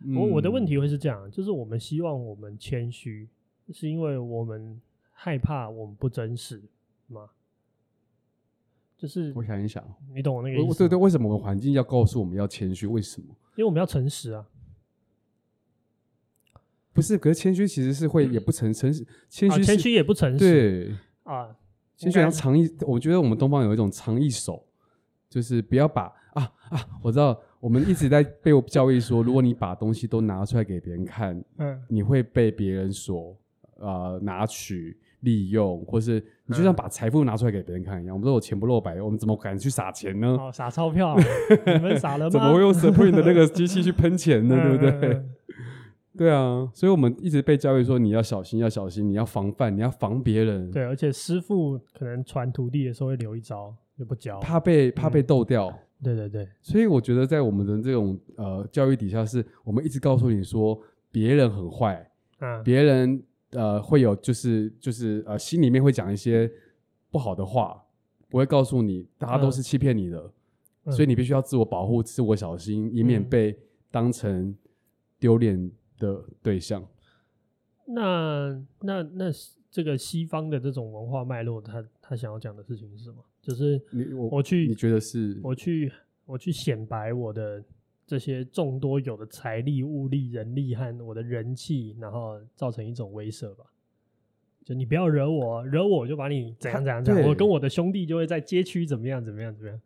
[0.00, 3.30] 嗯，我我的问题会是这样，就是我们希望我们谦虚，
[3.72, 4.78] 是因为我们。
[5.22, 6.62] 害怕我们不真实
[7.06, 7.28] 吗？
[8.96, 10.78] 就是我想一想，你懂我那个意思？
[10.78, 12.86] 对对，为什么环境要告诉我们要谦虚？
[12.86, 13.26] 为什么？
[13.54, 14.46] 因为我们要诚实啊。
[16.94, 20.38] 不是，可是谦虚其实是会也不诚诚实，谦虚谦虚也不诚实。
[20.38, 21.54] 对啊，
[21.98, 24.66] 谦虚要藏一，我觉得我们东方有一种藏一手，
[25.28, 33.36] 就是不要把啊啊，我知道我们一直在被我教育说，如果你把东西都拿出来给别人看，嗯，你会被别人所
[33.74, 34.98] 呃拿取。
[35.20, 38.14] 利用，或是你就像把财富拿出来给别人看一样。
[38.14, 40.36] 嗯、我们说我钱不露白，我们怎么敢去撒钱呢？
[40.38, 41.16] 哦，撒钞票，
[41.66, 42.30] 你们撒了吗？
[42.30, 44.56] 怎么会用 Supreme 的那个机器去喷钱呢？
[44.78, 45.22] 对不对？
[46.18, 50.70] 对啊，所以我们一直被教育说你要小心，要小心，你要防范，你要防别人。
[50.70, 55.74] 对，而且师傅可能传徒弟的时候会留一招，就不教，怕被怕被逗掉、嗯。
[56.02, 60.78] 对对对，所以我觉得在我们的这种呃教育底下，是我们一直告诉你说
[61.12, 63.22] 别人很坏，嗯，别人。
[63.50, 66.50] 呃会有就是就是呃心里面会讲一些
[67.10, 67.84] 不好的话，
[68.28, 70.32] 不会告诉你，大家都是欺骗你的，
[70.84, 73.58] 嗯、所以你必须要自我保护、自我小心，以免被
[73.90, 74.56] 当成
[75.18, 76.86] 丢脸的对象。
[77.86, 79.24] 那那那
[79.70, 83.16] 这个西方的这种文化脉络，他他想要讲的事情是什么？
[83.42, 85.40] 就是你我我去，你觉得是？
[85.42, 85.90] 我去
[86.24, 87.64] 我去显摆我的
[88.10, 93.64] 这些众多有的财力、物力、人力和我的人气，然后造成一种威慑吧。
[94.64, 97.28] 就你不要惹我，惹我就把你怎样怎样怎样。
[97.28, 99.80] 我跟我的兄弟就会在街区怎么样怎么样怎么样。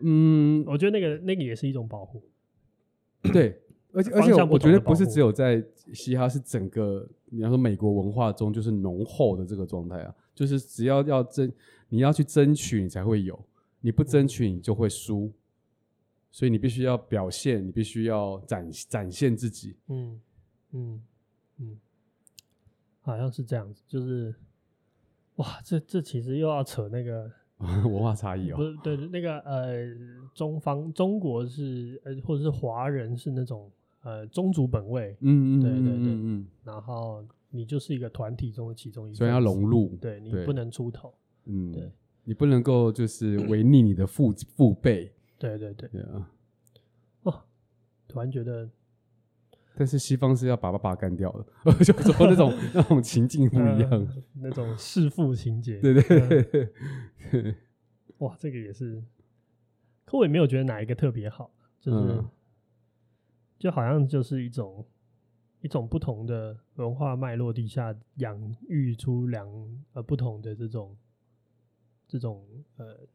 [0.00, 2.20] 嗯，我觉得那个那个也是一种保护。
[3.32, 3.62] 对。
[3.92, 5.64] 而且而且，我觉得不是只有在
[5.94, 11.50] 嘻哈，是整个，你要说美国文化中就是浓厚的这个状态啊，就是只要要争，
[11.88, 13.38] 你要去争取，你才会有，
[13.80, 15.32] 你不争取，你就会输，
[16.30, 19.76] 所以你必须要表现，你必须要展展现自己。
[19.88, 20.20] 嗯
[20.72, 21.02] 嗯
[21.58, 21.78] 嗯，
[23.00, 24.34] 好像是这样子，就是，
[25.36, 29.86] 哇，这这其实又要扯那个 文化差异哦，不是对那个呃，
[30.34, 33.70] 中方中国是呃，或者是华人是那种。
[34.04, 41.12] 呃，宗族本位，嗯嗯，对对对，嗯，然后你就是一个团体中的其中一个，所以要融入，对你不能出头，
[41.46, 41.90] 嗯，对，
[42.22, 46.30] 你不能够就是违逆你的父父辈，对对对，对啊，
[47.22, 47.42] 哦，
[48.08, 48.68] 突然觉得，
[49.76, 51.30] 但是西方是要把爸爸干掉
[51.64, 57.54] 的， 就说那种 那种情境不一样，那种弑父情节，对对对，
[58.18, 59.02] 哇，这个也是，
[60.04, 62.24] 可我也没有觉得哪一个特别好，就是。
[63.58, 64.86] 就好像就是一种
[65.62, 69.48] 一种不同的文化脉络底下养育出两
[69.94, 70.96] 呃不同的这种
[72.06, 72.46] 这种
[72.76, 73.08] 呃嗯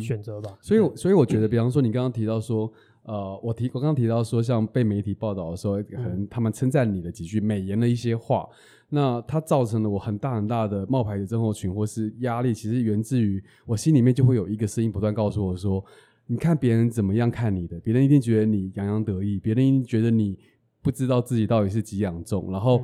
[0.00, 0.56] 选择吧。
[0.60, 8.48] 所以所以我觉得，比方说你刚刚提到说，呃，我提我刚刚提到说，像被媒体报道的时候，可能他们称赞你的几句美言的一些话，
[8.88, 15.84] 那它造成了我很大很大的冒牌的症候群或是压力，其实源自于我心里面就会有一个声音不断告诉我说。
[16.28, 20.38] 你看别人怎么样看你的，别人一定觉得你洋洋得意，别人一定觉得你
[20.80, 22.80] 不知道自己到底是几两重，然后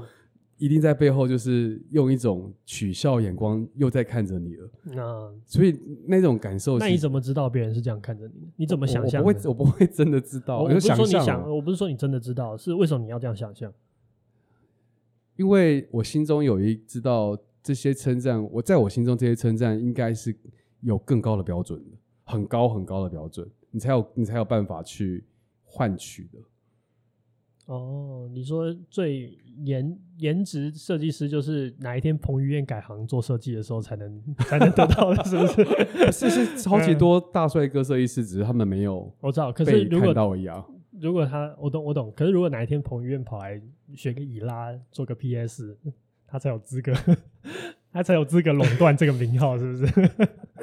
[0.59, 4.71] 一定在背后就是用一种取笑眼光又在看着你了。
[4.83, 8.51] 那所以那种感受，那你怎么知道别人是这样看着你？
[8.57, 9.23] 你怎么想象？
[9.25, 10.61] 我不会，我不会真的知道。
[10.61, 13.73] 我不是说你想，我不是说你真的知道，是为什么你要这样想象？
[15.37, 20.37] 因为我心中有一知道这些称赞，我在我心中这些称赞应该是
[20.81, 21.97] 有更高的标准的。
[22.25, 25.25] 很高很高的标准，你才有你才有办法去
[25.64, 26.38] 换取的。
[27.68, 36.12] 哦，你说最颜颜值设计师就是哪一天彭于晏改行做设计的时候才能才能得到的，是不是？
[36.31, 39.52] 是是超级多大帅哥设计师，只是他们没有我知道。
[39.52, 40.64] 可是如果到一样，
[40.98, 43.61] 如果他我懂我懂，可是如果哪一天彭于晏跑来
[43.94, 45.76] 学个以拉做个 PS，
[46.26, 46.92] 他才有资格。
[47.90, 50.11] 他才有资格垄断这个名号，是不是？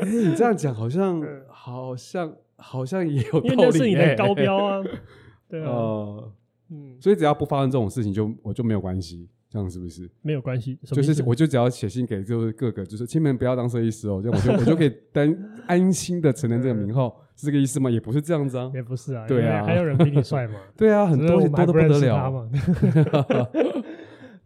[0.05, 4.83] 你这样讲好像好像好像也有道理，因为那是你的高标啊。
[5.49, 6.31] 对啊，呃、
[6.75, 10.09] 嗯，所以只要不发生这种事情就，就我就没有关系，这样是不是？
[10.21, 15.35] 没有关系，就是我就只要写信给就是各个，就是亲们不要当设计师哦，这样我就我就可以担
[15.67, 17.89] 安心的承认这个名号，是这个意思吗？
[17.89, 20.59] 也不是这样子啊，也不是啊，对啊，还有人比你帅吗？
[20.75, 22.49] 对啊，很多很多都不得了嘛。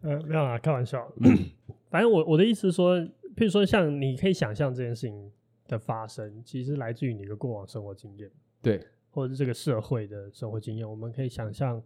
[0.02, 1.06] 呃，没有啊，开玩笑。
[1.90, 2.98] 反正我我的意思是说，
[3.36, 5.30] 譬如说像你可以想象这件事情
[5.68, 8.30] 的发生，其实来自于你的过往生活经验，
[8.62, 10.88] 对，或者是这个社会的生活经验。
[10.88, 11.82] 我们可以想象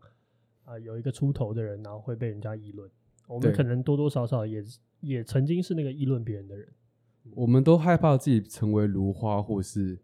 [0.64, 2.90] 啊、呃，有一个出头的人，然后会被人家议论。
[3.26, 4.62] 我们可能多多少少也
[5.00, 6.68] 也曾经是那个议论别人的人。
[7.30, 9.98] 我们都害怕自己成为如花，或是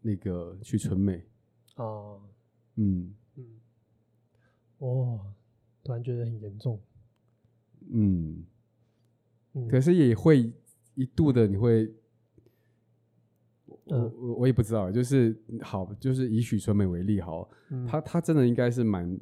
[0.00, 1.24] 那个去纯美。
[1.76, 2.20] 哦，
[2.76, 3.60] 嗯嗯，
[4.78, 5.20] 哦，
[5.84, 6.80] 突然觉得很严重。
[7.90, 8.44] 嗯。
[9.68, 10.52] 可是也会
[10.94, 11.92] 一度的，你会，
[13.66, 17.50] 我我我也不知道，就是好，就是以许纯美为例，好，
[17.88, 19.18] 他他真的应该是蛮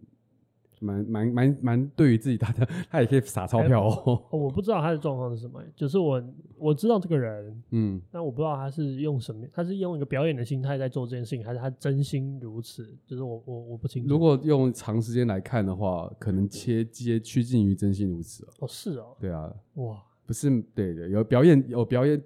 [0.80, 4.22] 蛮蛮蛮蛮对于自己他的，他也可以撒钞票哦。
[4.30, 6.22] 我不知道他的状况是什么，就是我
[6.56, 12.96] 我知道这个人，嗯，但我不知道他是用什么，他是用一个表演的心态在做这件事情，还是他真心如此？
[13.06, 14.08] 就是我我我不清楚。
[14.08, 20.02] 如果用长时间来看的话，可能切接趋近于真心如此哦，是哦，对啊，哇。
[20.26, 22.22] 不是对的，有表演有表演，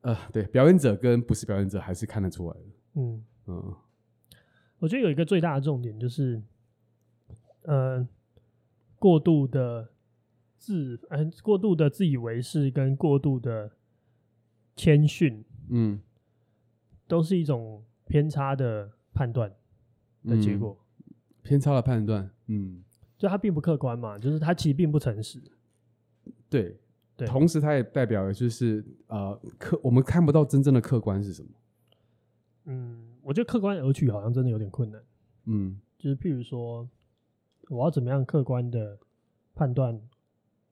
[0.00, 2.62] 呃，对，表演者跟不是表演者还是看得出来的。
[2.94, 3.74] 嗯嗯，
[4.78, 6.42] 我觉得有一个最大的重点就是，
[7.68, 8.08] 呃，
[8.98, 9.90] 过度的
[10.56, 13.70] 自，呃，过度的自以为是跟过度的
[14.74, 16.00] 谦逊，嗯，
[17.06, 19.54] 都是一种偏差的判断
[20.24, 20.78] 的结果。
[21.06, 22.82] 嗯，偏差的判断，嗯，
[23.18, 25.38] 就它并不客观嘛，就是它其实并不诚实。
[26.48, 26.74] 对，
[27.18, 31.48] 对，同时它也代表的就是呃客，我们看不到真正的客观是什么。
[32.64, 35.02] 嗯，我觉得客观而取好像真的有点困难。
[35.44, 36.88] 嗯，就是譬如说，
[37.68, 38.98] 我要怎么样客观的
[39.54, 40.00] 判断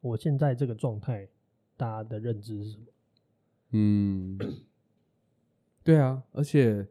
[0.00, 1.28] 我现在这个状态，
[1.76, 2.84] 大家的认知是什么？
[3.72, 4.38] 嗯，
[5.82, 6.86] 对啊，而且，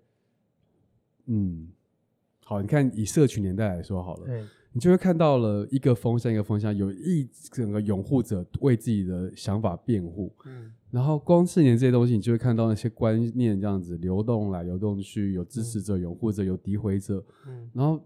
[1.26, 1.70] 嗯，
[2.44, 4.44] 好，你看以社群年代来说好了，对，
[4.74, 18.06] 你就会看到了一个风向一个风向，有一整个拥护者为自己的想法辩护，嗯，然后光是连这些东西，你就会看到那些观念这样子流动来流动去，有支持者、拥护者、有诋毁者，嗯，然后，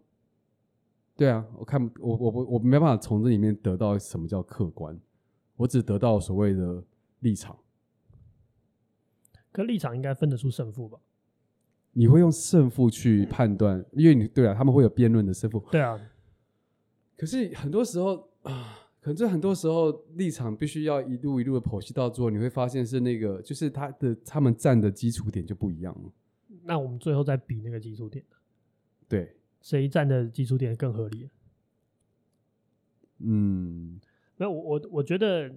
[1.19, 4.97] 对啊，我看我我我我没办法从这里面得到什么叫客观，
[5.57, 6.81] 我只得到所谓的
[7.19, 7.59] 立场。
[9.51, 10.97] 可立场应该分得出胜负吧？
[11.91, 15.61] 你会用胜负去判断，因为你对啊，他们会有辩论的胜负。
[15.69, 15.99] 对啊，
[17.17, 26.13] 可是很多时候啊，可是很多时候立场必须要一路一路的剖析到最后，你会发现是那个，就是他的他们站的基础点就不一样了。
[26.63, 28.23] 那我们最后再比那个基础点，
[29.09, 31.29] 对，谁站的基础点更合理？
[33.19, 33.99] 嗯，
[34.37, 35.53] 没有，我我我觉得，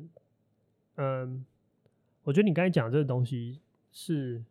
[0.97, 1.45] 嗯，
[2.23, 3.61] 我觉得你刚才讲这个东西。
[3.95, 4.43] 是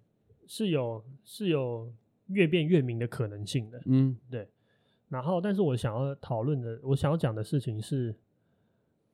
[0.45, 1.91] 是有是有
[2.27, 4.47] 越辩越明的可能性的，嗯，对。
[5.09, 8.15] 然后，但是我想要讨论的，我想要讲的事情是，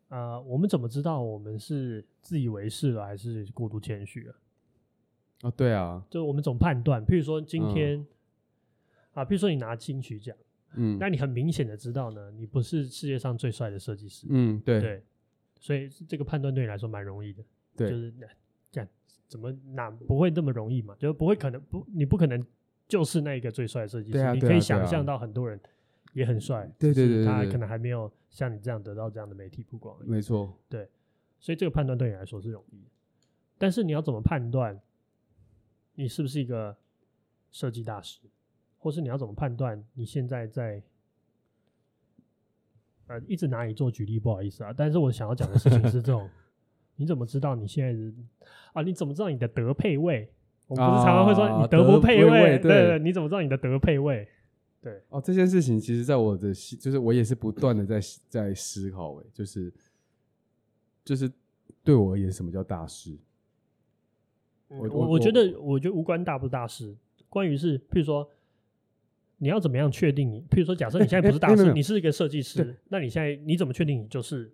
[0.09, 4.35] 呃，我们怎么知道我们是自以为是了，还是过度谦虚了？
[5.43, 8.07] 哦，对啊，就我们总判断，譬如说今天、嗯、
[9.17, 10.35] 啊，比如说你拿金曲奖，
[10.75, 15.03] 嗯，那你很明显的知道呢，你不是世界上最帅的设计师，嗯，对，对，
[15.59, 17.43] 所以这个判断对你来说蛮容易的，
[17.75, 18.11] 对，就是
[18.71, 18.87] 这样。
[19.27, 20.95] 怎么哪不会那么容易嘛？
[20.97, 22.41] 就不会可能不，你不可能
[22.87, 24.33] 就是那一个最帅的设计师。
[24.33, 25.59] 你可以想象到很多人
[26.13, 29.97] 也很帅，对对对，他可能还没有像你这样得到这样的媒体曝光。
[30.05, 30.87] 没错，对，
[31.41, 32.91] 所以这个判断对你来说是容易的。
[33.57, 34.79] 但是你要怎么判断
[35.95, 36.77] 你是不是一个
[37.51, 38.21] 设计大师，
[38.87, 40.81] 或是你要怎么判断你现在在
[43.07, 46.29] 呃一直拿你做举例，不好意思啊，但是我想要讲的事情是这种。
[46.95, 48.13] 你怎么知道你现在是
[48.71, 48.81] 啊？
[48.81, 50.31] 你怎么知道你的德配位？
[50.67, 52.55] 我们不是常常会说你德不配位？
[52.55, 54.25] 啊、对，对，对，你怎么知道你的德配位？
[54.81, 59.73] 对哦，这件事情其实在我的就是我也是不断的在在思考，哎，就是
[61.03, 61.29] 就是
[61.83, 63.17] 对我而言，什么叫大师？
[64.69, 66.95] 我我我觉得，我觉得无关大不大师，
[67.29, 68.27] 关于是，譬如说
[69.37, 70.41] 你要怎么样确定你？
[70.49, 74.51] 譬如说，假设你现在不是大师，你是一个设计师，那你现在你怎么确定你就是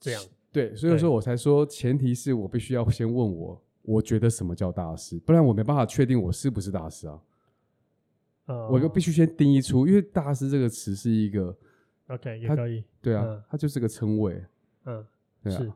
[0.00, 0.22] 这样？
[0.52, 7.20] 对，所以说我才说，前提是我必须要先问我，我觉得什么叫大师，不然我没办法确定我是不是大师啊。
[8.46, 11.56] 呃，我就必须先定义出，因为大师这个词是一个
[12.06, 14.42] ，OK，也可以，对啊，它就是个称谓，
[14.84, 15.04] 嗯，
[15.42, 15.58] 对啊。
[15.58, 15.72] 是，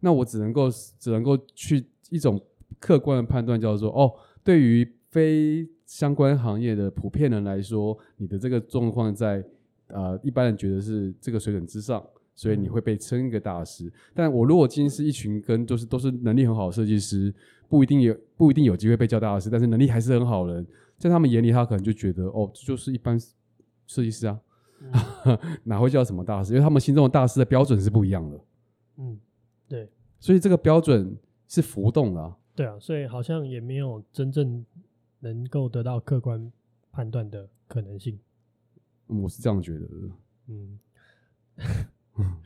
[0.00, 2.40] 那我只能够只能够去一种
[2.78, 9.44] 客观的判断，叫做哦，对于非相关行业的普遍人来说，你的这个状况在
[9.88, 12.04] 呃一般人觉得是这个水准之上。
[12.34, 17.34] 所以你会被称一个大师，但我如果今天是一群跟就是都是能力很好的设计师，
[17.68, 20.64] 不一定有不一定有机会被叫大师，但是能力还是很好的人，
[20.98, 23.18] 在他们眼里，他可能就觉得哦，这就是一般
[23.88, 24.38] 设计师啊，
[25.24, 26.52] 嗯、 哪会叫什么大师？
[26.52, 28.40] 因为他们心中的大师的标准是不一样的。
[28.98, 29.18] 嗯，
[29.66, 29.88] 对，
[30.20, 32.36] 所以这个标准是浮动的、啊。
[32.54, 34.64] 对啊，所以好像也没有真正
[35.20, 36.52] 能够得到客观
[36.90, 38.18] 判断的可能性。
[39.08, 40.10] 嗯、我是这样觉得的。
[40.46, 40.78] 嗯。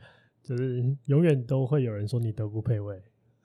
[0.43, 3.01] 就是永远都会有人说你德不配位，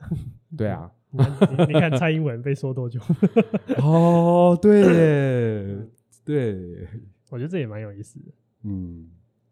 [0.59, 3.01] 对啊，你看，你看蔡英文被说多久？
[3.81, 5.87] 哦，对耶，
[6.25, 6.89] 对，
[7.31, 8.33] 我觉得这也蛮有意思的。
[8.65, 9.11] 嗯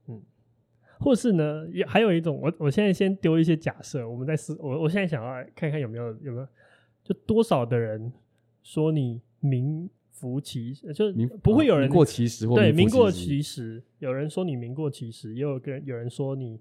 [0.09, 0.20] 嗯，
[0.99, 6.49] 或是呢，也还有一种，我我现在先丢一些假设，我们在思，我我现在想要看看有没有有没有，
[7.05, 8.12] 就多少的人
[8.64, 13.83] 说你名副其实，就不会有人过其实，对，名过其实。
[13.99, 16.61] 有人说你名过其实，也有个人有人说你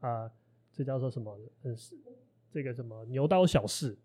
[0.00, 0.30] 啊、呃，
[0.72, 1.38] 这叫做什么？
[1.62, 1.96] 嗯，是
[2.50, 3.96] 这个什么牛刀小试，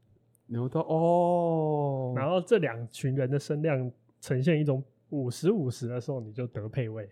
[0.48, 2.14] 牛刀哦。
[2.16, 7.10] 然后这两群人的声量呈现一种五十五十的时候，你就得配位。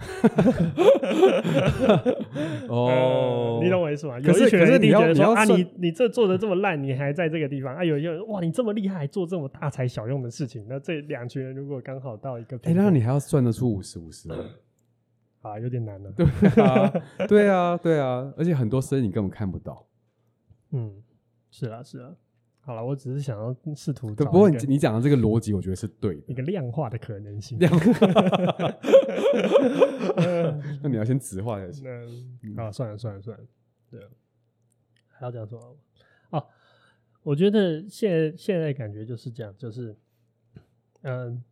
[2.68, 4.18] 哦、呃，你懂我意思吗？
[4.20, 7.84] 可是有一群人觉得说啊，你你这做的这么烂，你还在这个地方啊？
[7.84, 14.30] 有一个人哇，你这么厉害，做这么大材小用的事情，那这两群人如果刚好到一个，哎、欸，那你还要算得出五十五十
[15.42, 16.10] 啊，有点难了。
[16.12, 16.26] 对
[16.64, 16.92] 啊，
[17.28, 19.86] 对啊，对啊，而且很多生意你根本看不到。
[20.72, 21.02] 嗯，
[21.50, 22.10] 是啊，是啊。
[22.62, 24.14] 好了，我只是想要试图。
[24.14, 26.22] 不过你你讲的这个逻辑，我觉得是对的。
[26.28, 27.58] 一个量化的可能性。
[27.58, 28.06] 量化。
[30.82, 31.84] 那你要先直化才行。
[32.54, 33.44] 那啊，算了算了算了，
[33.90, 34.08] 对啊，
[35.08, 35.76] 还要讲什么？
[36.30, 36.46] 哦，
[37.22, 39.96] 我觉得现在现在感觉就是这样，就是
[41.02, 41.42] 嗯，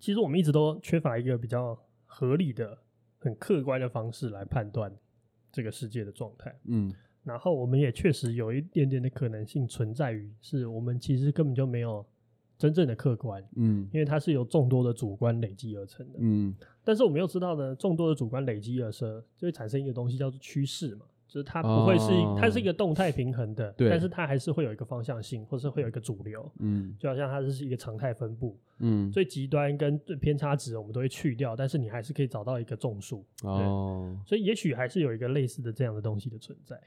[0.00, 2.78] 其实我们一直都缺乏一个比较合理的、
[3.18, 4.92] 很客观的方式来判断
[5.52, 6.58] 这个世界的状态。
[6.64, 6.92] 嗯。
[7.26, 12.06] 然后我们也确实有一点点的可能性存在于，是我们其实根本就没有
[12.56, 16.54] 真正的客观，嗯，因为它是由众多的主观累积而成的，嗯。
[16.84, 36.80] 但是我们又知道呢，众多的主观累积而生，就会产生一个东西叫做趋势嘛，就是它不会是，哦、它是一个动态平衡的，对，但是它还是会有一个方向性，或是会有一个主流，嗯，就好像它是一个常态分布，嗯，最极端跟最偏差值我们都会去掉，但是你还是可以找到一个众数，哦，所以也许还是有一个类似的这样的东西的存在。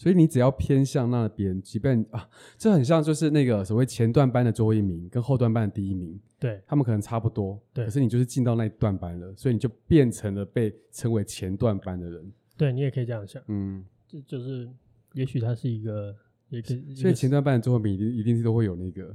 [0.00, 2.26] 对，所以你只要偏向那边，即便啊，
[2.56, 12.32] 这很像就是那个所谓前段班的最后一名跟后段班的第一名，对，他们可能差不多，对，可是你就是进到那一段班了，所以你就变成了被称为前段班的人。
[12.56, 14.68] 对，你也可以这样想，嗯，就就是，
[15.12, 16.16] 也许他是一个，
[16.48, 19.14] 也可以，所以前段班的最后一名一定一定是都会有那个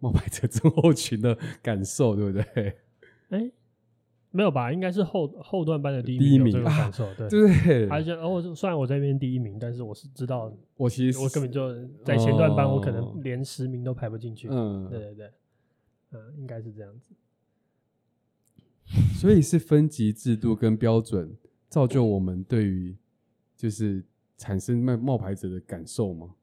[0.00, 2.42] 冒牌者症候群的感受，对不对？
[3.28, 3.52] 哎、欸。
[4.32, 4.72] 没有吧？
[4.72, 7.88] 应该是后后段班的第一名有这个感受，啊、对对。
[7.88, 11.72] 而且哦，虽然我在那边第一名，但是我是知道，我其实我根本就
[12.04, 14.48] 在前段班，我可能连十名都排不进去。
[14.50, 15.30] 嗯，对对对，
[16.12, 17.14] 嗯，应该是这样子。
[19.14, 21.36] 所以是分级制度跟标准
[21.68, 22.96] 造就我们对于
[23.56, 24.04] 就是
[24.36, 26.34] 产生冒冒牌者的感受吗？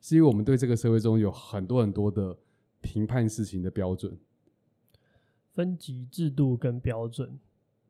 [0.00, 2.36] 是因为我们对这个社会中有很多很多的
[2.80, 4.16] 评判事情的标准。
[5.56, 7.36] 分级制度跟标准，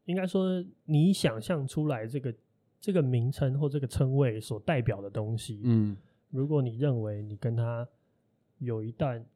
[0.04, 2.32] 应该说你想象出来这个
[2.80, 5.96] 这个名称或这个称谓所代表的东西，嗯，
[6.30, 7.86] 如果你认为你跟他
[8.58, 9.26] 有一段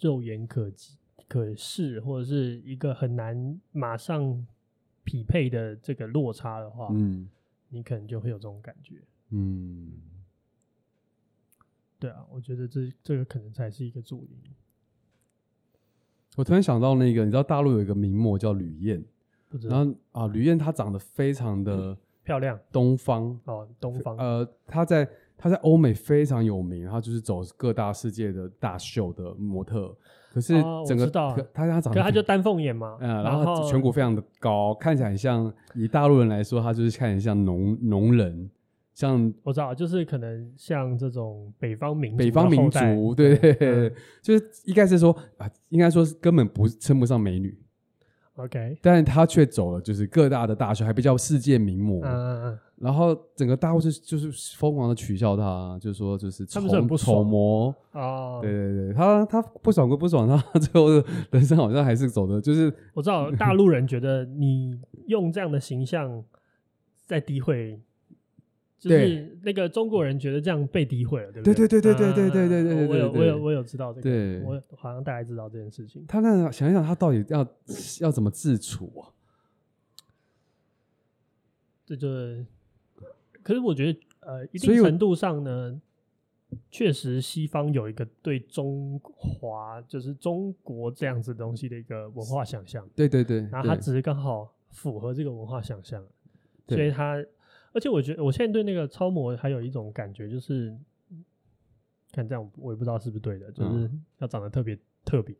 [0.00, 0.96] 肉眼可及、
[1.28, 4.46] 可视，或者是一个很难马上
[5.04, 7.28] 匹配的这个落差的话，嗯，
[7.68, 9.92] 你可能就会有这种感觉，嗯，
[11.98, 14.38] 对啊，我觉得这这个可能才是一个主因。
[16.36, 19.04] 我突然想到那个，你知道大陆有一个名模叫吕燕，
[19.62, 29.94] 然后啊，吕燕她长得非常的漂亮，东方哦，东方，呃，她在她在欧美非常有名，然后就是走各大世界的大秀的模特，
[30.32, 30.54] 可是
[30.86, 38.50] 整个她她长得，她就丹凤眼嘛，嗯，然后颧骨非常的高，看起来很像以大陆人来说，她就是看起来像农农人。
[38.94, 47.58] 像我知道，就是可能像这种北方民族，北方民族，对对对，嗯、就是应该是说啊，应该说是根本不称不上美女
[48.36, 56.60] ，OK，但是她却走了，就是各大的大学，还比较世界名模，嗯嗯嗯，然后整个大陆就就是疯狂的取笑她，就是说就是丑
[56.96, 60.88] 丑模啊，对对对，她她不爽归不爽，她最后
[61.32, 64.78] 人生好像还是走的，就是我知道大陆人觉得你
[65.08, 66.22] 用这样的形象
[67.04, 67.80] 在诋毁。
[68.78, 71.54] 就是那个中国人觉得这样被诋毁了，对不对？
[71.54, 76.04] 对对对对对对对对对，我有我有我有知道这个，对，我好像大概知道这件事情。
[76.06, 77.46] 他那想一想，他到底要
[78.00, 79.08] 要怎么自处啊？
[81.86, 82.44] 这就是，
[83.42, 85.80] 可是我觉得，呃，一定程度上呢，
[86.70, 92.86] 确实西方有一个对中华，就是中国这样子东西的一个文化想象。
[92.94, 96.04] 对对对，然后他只是刚好符合这个文化想象，
[96.68, 97.24] 所以他。
[97.74, 100.72] 而且我觉得，我现在对那个超模还有一种感觉，就是
[102.12, 105.34] 看这样，我也不知道是不是对的，就是要长得特别特别，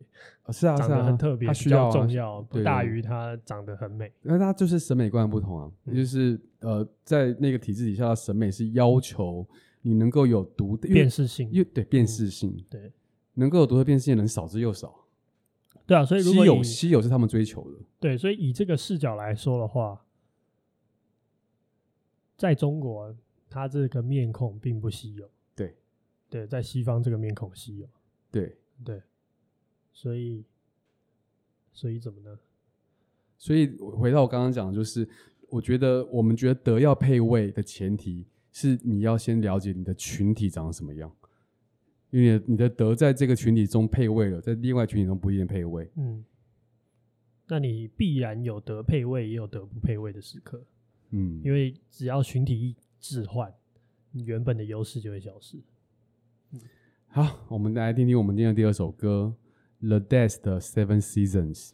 [0.50, 4.12] 是啊，长得很特别，比较重要，不大于他长得很美。
[4.24, 9.46] 因为他就是审美观不同啊，就是呃，在那个体制底下，审美是要求
[9.82, 12.92] 你能够有独的辨识性，又对辨识性，对，
[13.34, 14.92] 能够有独特辨识性的人少之又少。
[15.86, 17.78] 对啊，所以如果稀有稀有是他们追求的。
[18.00, 20.00] 对，所以以这个视角来说的话。
[22.36, 23.14] 在中国，
[23.48, 25.30] 他这个面孔并不稀有。
[25.54, 25.74] 对，
[26.28, 27.88] 对，在西方这个面孔稀有。
[28.30, 29.00] 对，对，
[29.92, 30.44] 所以，
[31.72, 32.38] 所以怎么呢？
[33.38, 35.08] 所以回到我刚刚讲的，就是
[35.48, 41.14] 我觉得我们觉得德要配位的前提是你要先了解你的群体长什么样，
[42.10, 45.90] 因为你的德在这个群体中配位了，在另外群体中不一定配位。
[45.96, 46.24] 嗯，
[47.48, 50.64] 那你必然有德配位，也有德不配位的时刻。
[51.16, 53.54] 嗯，因为只要群体一置换，
[54.10, 55.62] 你原本的优势就会消失。
[56.50, 56.60] 嗯，
[57.06, 59.36] 好，我们来听听我们今天的第二首歌
[59.78, 61.70] ，The Death 的 Seven Seasons。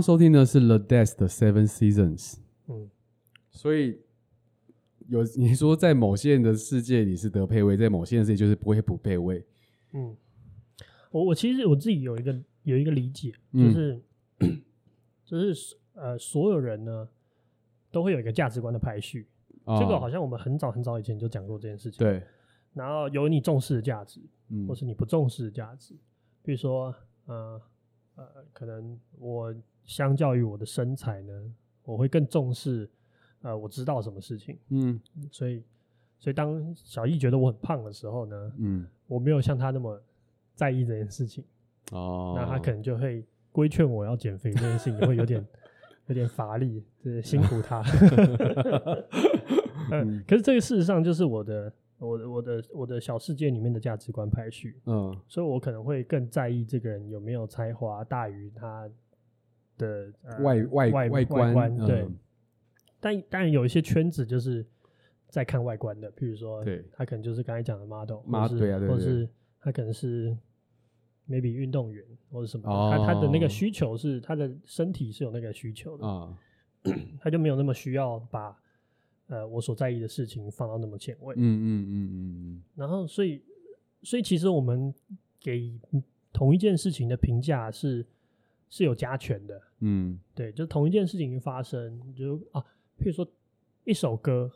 [0.00, 2.38] 收听的是 The Death 的 Seven Seasons，
[2.68, 2.90] 嗯，
[3.50, 4.00] 所以
[5.08, 9.44] 有你说在某些人的世界里是得配位，在某些人的世界就是不会不配位，
[9.92, 10.16] 嗯，
[11.10, 14.02] 我我其实我自己有一个有一个理解，就嗯是、
[15.24, 17.08] 就是 呃，所有人呢
[17.90, 19.26] 都会有一个价值观的排序，
[19.64, 19.78] 哦。
[19.80, 22.22] 这个好像我们很早很早以前就讲过这件事情。，对，
[22.72, 24.66] 然后有你重视的价值，嗯。
[24.66, 25.94] 或是你不重视的价值，
[26.42, 26.94] 比如说
[27.26, 27.60] 呃
[28.14, 29.54] 呃，可能我
[29.90, 31.32] 相较于我的身材呢，
[31.84, 32.88] 我会更重视
[33.42, 35.00] 呃，我知道什么事情，嗯，
[35.32, 35.64] 所以
[36.20, 40.00] 所以当小易觉得我很胖的时候呢，嗯，我没有像他那么
[40.54, 41.42] 在意这件事情，
[41.90, 42.56] 哦，那他。
[42.60, 45.44] 可能就会规劝我要减肥这件事情，也会有点
[46.06, 47.20] 有点乏力，就是。
[47.20, 47.82] 辛苦他。
[49.90, 51.72] 嗯，可是这个事实上就是我的。
[52.00, 58.88] 我的我的我的小世界里面的价值观排序，嗯，所以我可能会更在意这个人有没有才华大于他
[59.80, 62.02] 的、呃、外外外外观，对。
[62.02, 62.16] 嗯、
[63.00, 64.64] 但当然有一些圈子就是
[65.28, 69.28] 在看外观的，譬如说，对，他可能就是刚才讲的 model，马对啊，或是
[69.60, 70.36] 他可能是
[71.28, 76.38] maybe 运动员或者什么他他的那个需求是他的身体是有那个需求的啊，
[77.18, 78.56] 他就没有那么需要把。
[79.32, 83.40] 呃，我所在意的事情放到那么前位，嗯嗯嗯嗯嗯，然后所以
[84.02, 84.92] 所以其实我们
[85.40, 85.72] 给
[86.32, 88.04] 同一件事情的评价是
[88.70, 92.60] 是有加权的，嗯，对，就同一件事情发生，就啊，
[92.98, 93.30] 譬如说
[93.84, 94.50] 一首歌，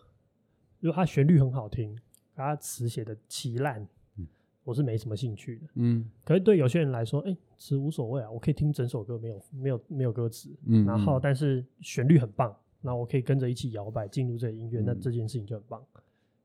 [0.80, 1.98] 如果它旋律很好听，
[2.34, 3.86] 它词写的奇烂，
[4.16, 4.26] 嗯，
[4.62, 12.56] 我是没什么兴趣的，嗯，可是对有些人来说，哎，词无所谓啊，我可以听整首歌没有没有没有歌词，嗯，然后但是旋律很棒。
[12.86, 15.82] 那我可以跟着一起摇摆进入这个音乐，嗯，那这件事情就很棒。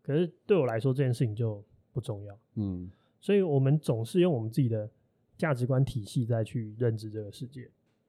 [0.01, 1.61] 可是对我来说，这件事情就
[1.91, 2.39] 不重要。
[2.55, 2.89] 嗯，
[3.19, 4.89] 所以我们总是用我们自己的
[5.39, 7.67] 价值观体系再去认知这个世界。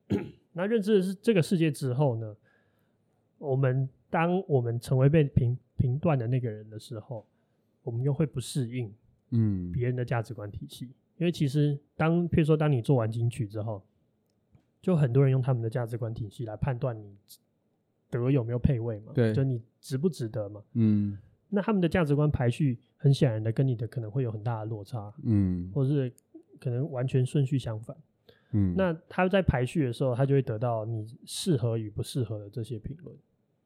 [0.52, 2.36] 那认知的是这个世界之后呢，
[3.38, 7.26] 我们当我们成为被评评断的那个人的时候，
[7.82, 8.92] 我们又会不适应
[9.30, 13.82] 嗯别人的价值观体系，嗯，因为其实当譬如说当你做完金曲之后，
[14.82, 17.16] 就很多人用他们的价值观体系来判断你。
[18.12, 19.12] 得有没有配位嘛？
[19.14, 20.60] 对，就你值不值得嘛？
[20.72, 21.16] 嗯，
[21.48, 26.12] 那他们的价值观排序很显然的跟你的可能会有很大的落差，嗯，或是
[26.60, 27.96] 可能完全顺序相反，
[28.52, 33.16] 嗯，那他在排序的时候，他就会得到你适合与不适合的这些评论，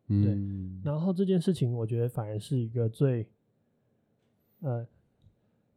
[0.08, 3.26] 嗯，对，然后这件事情我觉得反而是一个最，
[4.60, 4.86] 呃，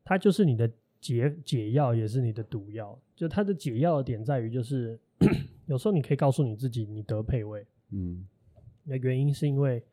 [0.03, 2.97] 它就是你的解解药，也是你的毒药。
[3.15, 4.99] 就它的解药的点在于，就是
[5.65, 8.27] 有时候你可以告诉你自己，你得配位，嗯。
[8.89, 9.83] 那原因是因为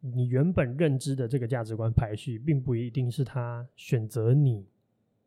[0.00, 4.64] 你原本认知的这个价值观排序，并不一定是他选择你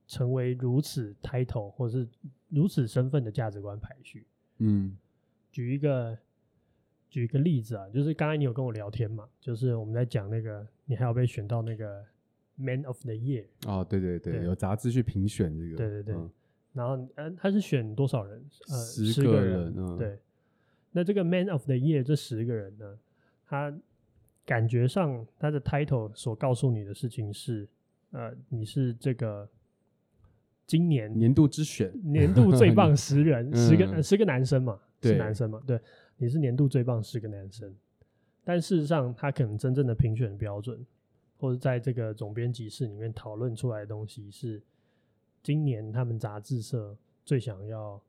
[0.10, 2.06] 成为如此 title 或是
[2.50, 4.26] 如此身份的价值观排序。
[4.58, 4.98] 嗯，
[5.52, 6.18] 举一个
[7.12, 12.04] 举一个例子啊，就是刚才你有跟我聊天嘛，就是我们在讲那个你还要被选到那个
[12.56, 16.32] Man of the Year 哦，对对对，对有杂志去评选这个，对对对，嗯、
[16.74, 18.44] 然后呃他是选多少人？
[18.68, 20.20] 呃，十个人，十个人嗯，对。
[20.92, 22.98] 那这个 Man of the Year 这十个人呢，
[23.46, 23.72] 他
[24.44, 27.70] 感觉上他的 title 所告诉你的事情是，
[28.10, 29.48] 呃，你是这个
[30.70, 35.82] 今年年度之选，年度最棒十人， 十个、呃、十个男生嘛，是男生嘛，对，
[36.18, 37.76] 你是年度最棒十个男生，
[38.44, 40.86] 但事实上他可能真正的评选标准，
[41.40, 44.62] 或者在这个总编辑室里面讨论出来的东西是，
[45.42, 46.96] 今年他们杂志社
[47.26, 48.00] 最想要。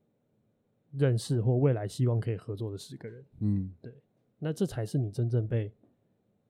[0.94, 3.94] 认识或未来希望可以合作的十个人，嗯，对，
[4.40, 5.72] 那这才是你真正被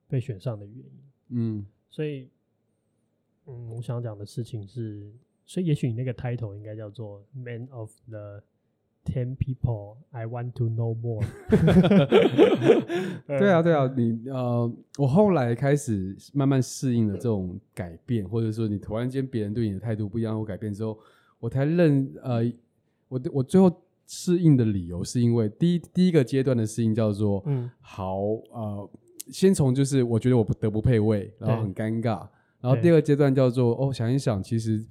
[0.08, 2.30] 被选上的原因，嗯，所以，
[3.44, 5.12] 嗯，我想讲的事情是，
[5.50, 8.40] 所以也许你那个 title 应该叫做 Man of the
[9.04, 11.26] Ten People I Want to Know More。
[13.26, 20.96] 对啊，对啊，你呃，我后来开始慢慢适应了这种改变，或者说你突然间别人对你的态度不一样或改变之后，
[21.40, 22.44] 我才认呃，
[23.08, 23.68] 我我最后。
[24.12, 28.18] 适应的理由是因为第一第一个阶段的适应叫做嗯好
[28.50, 28.90] 呃，
[29.30, 32.26] 先从就是我觉得我不得不配位，然后很尴尬，
[32.60, 34.84] 然后第二个阶段叫做哦想一想其实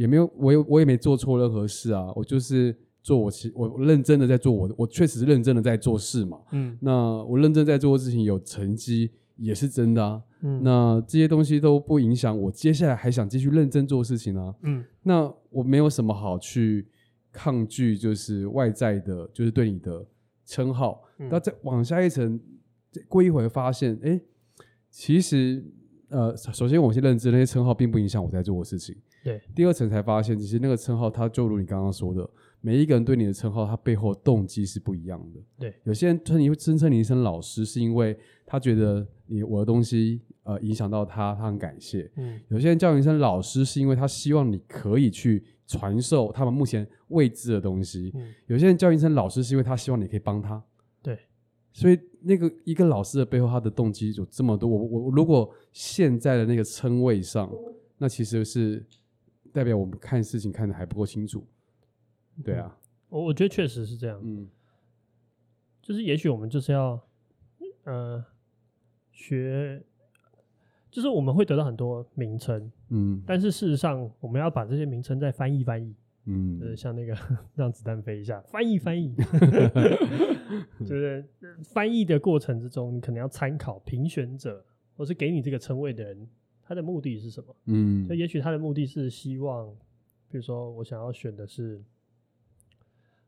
[0.00, 16.86] 也没有我也我也没做错任何事啊，我就是做我其我认真的在做我我确实认真的在做事嘛，嗯，那我认真在做的事情有成绩也是真的啊，嗯，那这些东西都不影响我接下来还想继续认真做事情啊，嗯，那我没有什么好去。
[17.30, 20.04] 抗拒就是外在的，就是对你的
[20.46, 21.04] 称号。
[21.18, 22.40] 那、嗯、再往下一层，
[23.06, 24.20] 过一会发现，哎、欸，
[24.90, 25.62] 其实
[26.08, 28.96] 呃，首先我先认知那些称号并不影响我在做的事情。
[29.22, 29.40] 对。
[29.54, 32.28] 第二层才发现，其实那个称号，它就如你刚刚说的，
[32.60, 35.40] 每一个人对你的称号，它背后动机是不一样的。
[35.58, 35.74] 对。
[35.84, 38.16] 有些人称你会称称你一声老师，是因为
[38.46, 42.10] 他觉得你我的东西呃影响到他，他很感谢。
[42.16, 42.40] 嗯。
[42.48, 45.44] 有些人叫你一声老师，是因为他希望你可以去。
[45.70, 48.10] 传授他们目前未知的东西。
[48.14, 50.64] 嗯，有些人叫你一声老师，是因为他希望你可以帮他。
[51.02, 51.18] 对，
[51.74, 54.66] 所以那个一个老师的背后，他的动机有这么多。
[54.66, 57.52] 我我如果现在的那个称谓上，
[57.98, 58.82] 那其实是
[59.52, 61.46] 代表我们看事情看的还不够清楚。
[62.44, 62.78] 对啊，
[63.08, 64.20] 我我觉得确实是这样。
[64.22, 64.48] 嗯，
[65.82, 67.00] 就是也许我们就是要，
[67.84, 68.24] 呃，
[69.10, 69.82] 学，
[70.90, 75.94] 就是我们会得到很多名称，嗯，但是事实上我们要把这些名称再翻译翻译，
[76.26, 77.16] 嗯，呃，像那个
[77.56, 79.14] 让子弹飞一下，翻译翻译，
[80.86, 81.28] 就是
[81.64, 84.64] 翻译的过程之中，你可能要参考评选者
[84.96, 86.28] 或是给你这个称谓的人，
[86.68, 87.56] 他的目的是什么？
[87.64, 89.66] 嗯，就也许他的目的是希望，
[90.30, 91.82] 比如说我想要选的是。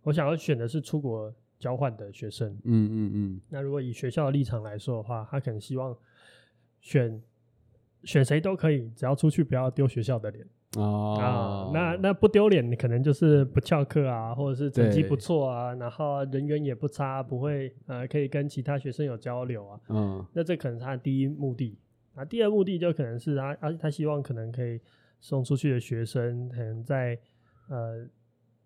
[0.03, 3.41] 我想要选的是出国交换的学生，嗯嗯嗯。
[3.51, 5.95] 那如果以学校的立场来说的话，他可能希望
[6.81, 7.23] 选
[8.05, 11.71] 选谁都可以，只要出去不要丢学校的脸哦，啊。
[11.75, 19.81] 那那不丢脸，你可能就是不翘课啊，或者是成绩不错啊，然后人缘也不差，不会呃可以跟其他学生有交流啊。
[19.91, 21.77] 嗯，那这可能是他的第一目的
[22.15, 22.25] 啊。
[22.25, 24.81] 第二目的就可能是他他他希望可能可以
[25.21, 27.19] 送出去的学生，可能在
[27.69, 28.07] 呃。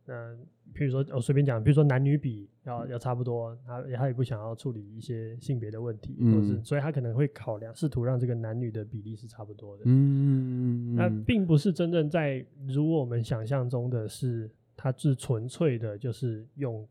[0.06, 0.36] 嗯、呃，
[0.74, 9.84] 譬如说，我随便讲，比如说男女比要要差不多，他他也不想要处理一些性别的问题，嗯、或是所以他可能会考量，试图让这个男女的比例是差不多的。
[9.86, 16.86] 嗯，那并不是真正在如我们想象中的是，他是纯粹的，就是用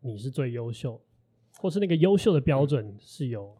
[0.00, 1.00] 你是最优秀，
[1.58, 3.52] 或是那个优秀的标准是有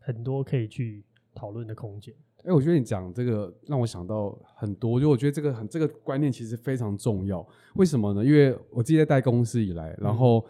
[0.00, 1.02] 很多可以去
[1.34, 2.14] 讨论的空间。
[2.38, 7.46] 哎、欸，我觉得你讲这个让我想到很多，就我觉得这个很这个观念其实非常重要。
[7.76, 8.24] 为什么呢？
[8.24, 10.44] 因为我自己在带公司以来，然后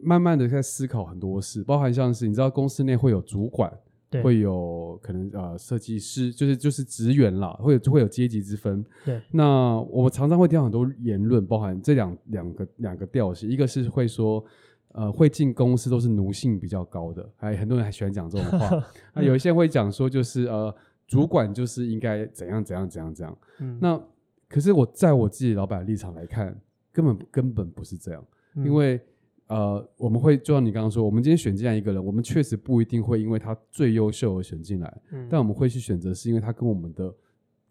[0.00, 3.72] 慢慢的在思考很多事，包含像是你知道公司内会有主管，
[4.08, 8.84] 对会有可能呃设计师，就是就是职员啦，会有就会有阶级之分。
[9.04, 14.44] 对，那我们常常会听到很多言论，包含这两两个两个调性，一个是会说。
[14.92, 18.84] 呃，会进公司都是奴性比较高的，还很多人还喜欢讲这种话。
[19.14, 20.74] 那有一些人会讲说，就是呃，
[21.06, 23.38] 主管就是应该怎样怎样怎样怎样。
[23.60, 24.00] 嗯，那
[24.48, 26.54] 可是我在我自己老板的立场来看，
[26.92, 28.22] 根本根本不是这样。
[28.54, 29.00] 嗯、因为
[29.46, 37.14] 呃，我们会就像你刚刚说，我们今天选进来一个人，我们确实不一定会因为他最优秀而选进来，嗯、但我们会去选择是因为他跟我们的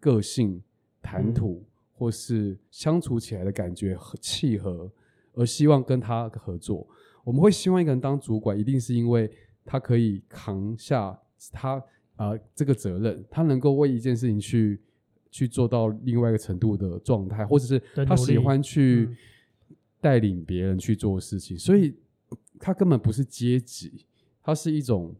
[0.00, 0.60] 个性、
[1.00, 4.90] 谈吐、嗯、或是相处起来的感觉和契合，
[5.34, 6.84] 而希望跟他合作。
[7.24, 9.30] 我们会希望一个人当主管，一定是因为
[9.64, 11.18] 他可以扛下
[11.52, 11.74] 他
[12.16, 14.80] 啊、呃、这个责任，他能够为一件事情去
[15.30, 19.08] 去做到另外一个程度的状态，或者是他喜欢去
[20.00, 21.94] 带领别人去做事情，所以
[22.58, 24.04] 他根本不是阶级，
[24.42, 25.14] 他是一种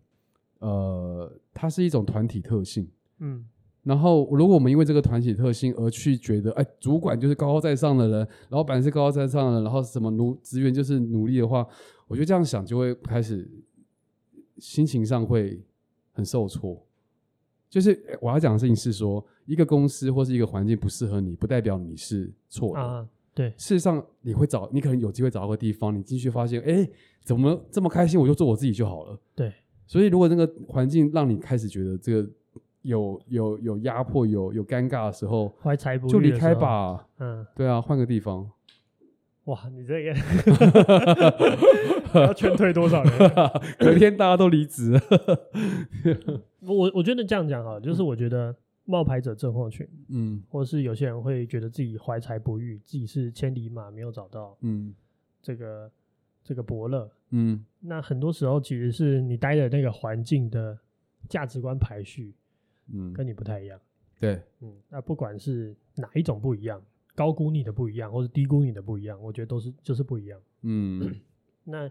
[0.59, 2.89] 呃，他是一种团体特性，
[3.19, 3.47] 嗯。
[3.83, 11.67] 然后，如果我们因为这个团体特性而去觉得，哎，主管就是高高在上的人，老板是高高在上的人，然后什么奴职员就是奴隶的话，
[12.07, 13.51] 我觉得这样想就会开始
[14.59, 15.61] 心情上会
[16.13, 16.81] 很受挫。
[17.69, 22.81] 就是我要讲的事情是说，一个公司或是一个环境不适合你，不代表你是错的。
[22.81, 23.51] 啊，对。
[23.57, 26.89] 事实上，你会找，你可能有机会找到个地方，你进去发现，哎，
[27.25, 28.21] 怎么这么开心？
[28.21, 29.19] 我就做我自己就好了。
[29.35, 29.53] 对。
[29.89, 32.31] 所以，如果那个环境让你开始觉得这个。
[32.83, 37.07] 有有有压迫，有有尴尬的时候，怀才不遇就离开吧。
[37.19, 38.51] 嗯，对啊，换个地方。
[39.47, 40.15] 哇，你这个
[42.15, 43.13] 要劝退多少人？
[43.79, 44.93] 隔天大家都离职。
[46.61, 48.55] 我我觉得这样讲哈，就是我觉得
[48.85, 54.95] 冒牌者症候群，嗯，或是有些人会觉得自己怀才不遇，自己是千里马没有找到，嗯，
[55.43, 55.91] 这个
[56.45, 60.79] 这个伯乐，嗯，那很多时候其实是你待的那个环境的
[61.29, 62.33] 价值观排序。
[62.89, 63.81] 嗯，跟你不太一样，
[64.19, 66.83] 对，嗯，那不管是哪一种不一样，
[67.15, 70.41] 高估你的不一样，或是低估你的不一样，我觉得都是就是不一样。
[70.63, 71.21] 嗯，
[71.65, 71.91] 那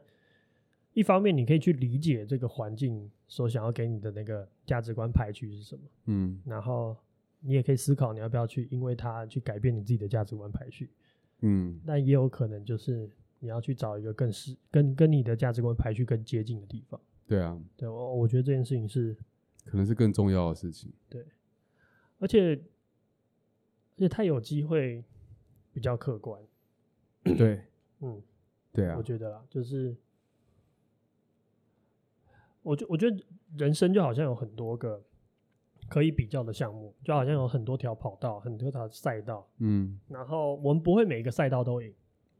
[0.94, 6.96] 一方面你可以去理解这个环境所想要给你的那个价值观排序是什么，嗯，然后
[7.40, 10.90] 你也可以思考你要不要去因为它去改变你自己的价值观排序，
[11.40, 17.00] 嗯，但也有可能就是你要去找一个更适跟跟你的价值观排序更接近的地方。
[17.26, 19.16] 对啊，对我我觉得这件事情是。
[19.66, 20.92] 可能是更重要的事情。
[21.10, 21.26] 对，
[22.20, 22.54] 而且
[23.96, 25.04] 而且他有机会
[25.74, 26.42] 比较客观。
[27.24, 27.64] 对，
[28.02, 28.22] 嗯，
[28.74, 29.96] 对啊，我觉得啦，就是，
[32.64, 33.26] 我觉我觉得
[33.58, 35.04] 人生就好像有很多个
[35.88, 39.48] 可以比较的项目，就好像有很多条跑道，很多条赛道。
[39.60, 41.94] 嗯，然后我们不会每一个赛道都赢。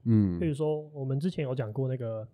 [0.04, 2.28] 嗯，比如说我们之前有讲过那个。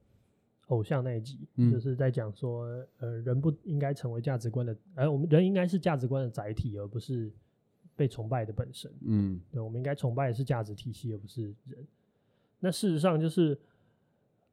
[0.67, 2.65] 偶像那一集，嗯、就是在讲说，
[2.99, 7.31] 呃，人不应该成为价值观的，呃，我们人应该是价值观的载体，而不是
[7.95, 8.91] 被崇拜的本身。
[9.01, 11.87] 嗯，对，我们应该崇拜的是价值体系，而不是人。
[12.59, 13.57] 那事实上，就是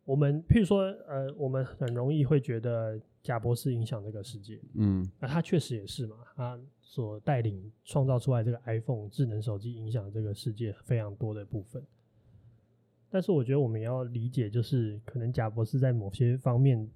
[0.05, 4.61] 我们，譬如说，呃，我们很容易会觉得贾博士影响这个世界。
[4.75, 11.83] 嗯，那他确实也是嘛，他所带领创造出来这个 iPhone 智能手机，影响这个世界非常多的部分。
[13.15, 16.91] 但是我觉得我们要理解，就是可能贾博士在某些方面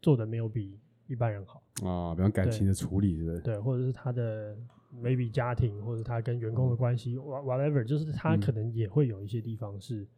[0.00, 3.40] 做的没有比一般人好啊，比方感情的处理，对不对？
[3.42, 4.56] 对，或者是他的
[4.90, 10.08] maybe 家庭，或者他跟员工的关系，whatever，就是他可能也会有一些地方是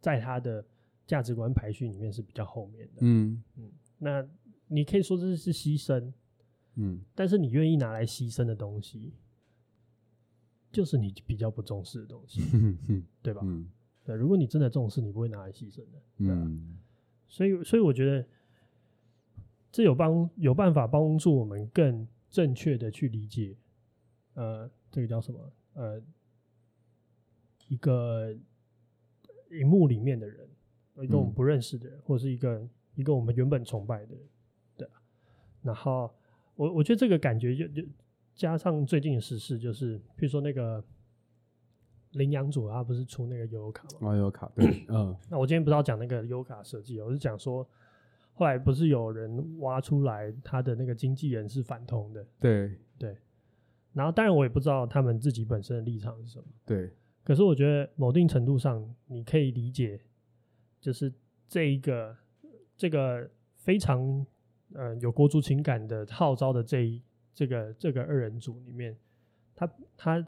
[0.00, 0.64] 在他的
[1.04, 3.00] 价值观排序里面是比较后面的。
[3.00, 4.24] 嗯嗯，那
[4.68, 6.12] 你可以说这是牺牲，
[6.76, 9.14] 嗯，但是你愿意拿来牺牲的东西。
[10.70, 12.40] 就是你比较不重视的东西，
[13.20, 13.42] 对吧？
[13.44, 13.68] 嗯，
[14.04, 16.02] 对，如果你真的重视，你不会拿来牺牲的。
[16.18, 16.78] 嗯，
[17.28, 18.26] 所以，所以我觉得
[19.70, 23.56] 这有帮有办法帮助我们更正确的去理解，
[24.34, 25.52] 呃，这个叫什么？
[25.74, 26.02] 呃，
[27.68, 28.34] 一个
[29.50, 30.48] 荧幕里面的人，
[31.00, 34.24] 一个我们不认识的人，或者是一个一个我们原本崇拜的人，
[34.76, 34.88] 对。
[35.62, 36.12] 然后，
[36.56, 37.82] 我我觉得这个感觉就就。
[38.34, 40.82] 加上最近的时事，就是比如说那个
[42.12, 44.10] 羚羊组，他不是出那个悠游卡吗？
[44.10, 45.16] 哦，悠游卡，对， 嗯。
[45.28, 47.66] 那我今天不是要讲那个悠游卡设计，我是讲说，
[48.34, 53.16] 后来不是有人挖出来他的那个经纪人是反通的，对对。
[53.92, 56.90] 然后当然我也不知道他们自己本身的立场是什么，对。
[57.24, 60.00] 可是我觉得某定程度上，你可以理解，
[60.80, 61.12] 就是
[61.48, 62.16] 这一个
[62.76, 64.26] 这个非常
[64.74, 67.02] 呃有国足情感的号召的这一。
[67.34, 68.94] 这个这个二人组里面，
[69.56, 70.26] 他他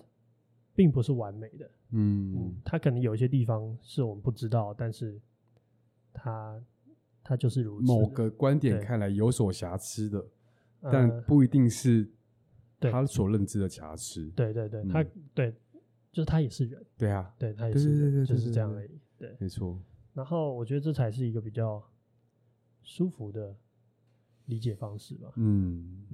[0.75, 5.21] 并不是完美的，嗯，嗯，他可能有一些地方是我们不知道，但是
[6.13, 6.61] 他
[7.23, 7.87] 他就是如此。
[7.87, 10.27] 某个观点看来有所瑕疵的，
[10.81, 12.11] 但不一定是
[12.81, 14.29] 他所认知的瑕疵。
[14.37, 15.53] 对对对，他对，
[16.13, 16.85] 就是他也是人。
[16.99, 18.91] 对啊，对他也是人，就是这样而已。
[19.17, 19.81] 对，没错。
[20.13, 21.83] 然后我觉得这才是一个比较
[22.83, 23.57] 舒服的
[24.47, 25.33] 理解方式吧。
[25.37, 26.05] 嗯。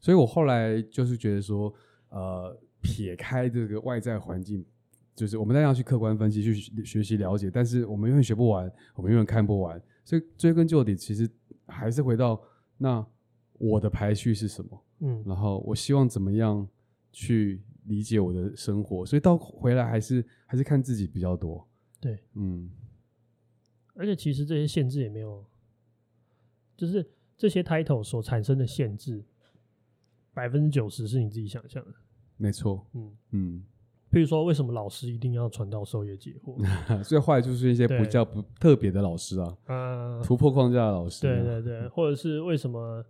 [0.00, 1.72] 所以我后来就是觉得说，
[2.08, 4.64] 呃，撇开这个外在环境，
[5.14, 9.80] 就是我们当然要去客观分析，去学习了解，但是我们永远学不完，我们永远看不完。
[10.04, 11.30] 所以追根究底，其实
[11.66, 12.42] 还是回到
[12.76, 13.06] 那
[13.54, 16.68] 我的排序是什么，嗯，然后我希望怎么样
[17.12, 19.06] 去理解我的生活。
[19.06, 21.66] 所以到回来还是还是看自己比较多。
[22.00, 22.68] 对，嗯，
[23.94, 25.44] 而且其实这些限制也没有，
[26.76, 29.24] 就是这些 title 所产生的限制。
[30.34, 31.94] 百分之九十是你自己想象的，
[32.36, 32.86] 没错。
[32.94, 33.62] 嗯嗯，
[34.10, 36.56] 譬如说，为什么老师一定要传道授业解惑？
[37.02, 41.22] 所以后来就是一些不叫不特别的老师啊，嗯，突破框架的老师。
[41.22, 43.04] 对对对， 或者是为什么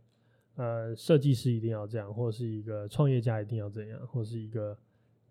[0.56, 4.76] 呃设计师一定要这样，或者是一个创业家一定要这样，或者是一个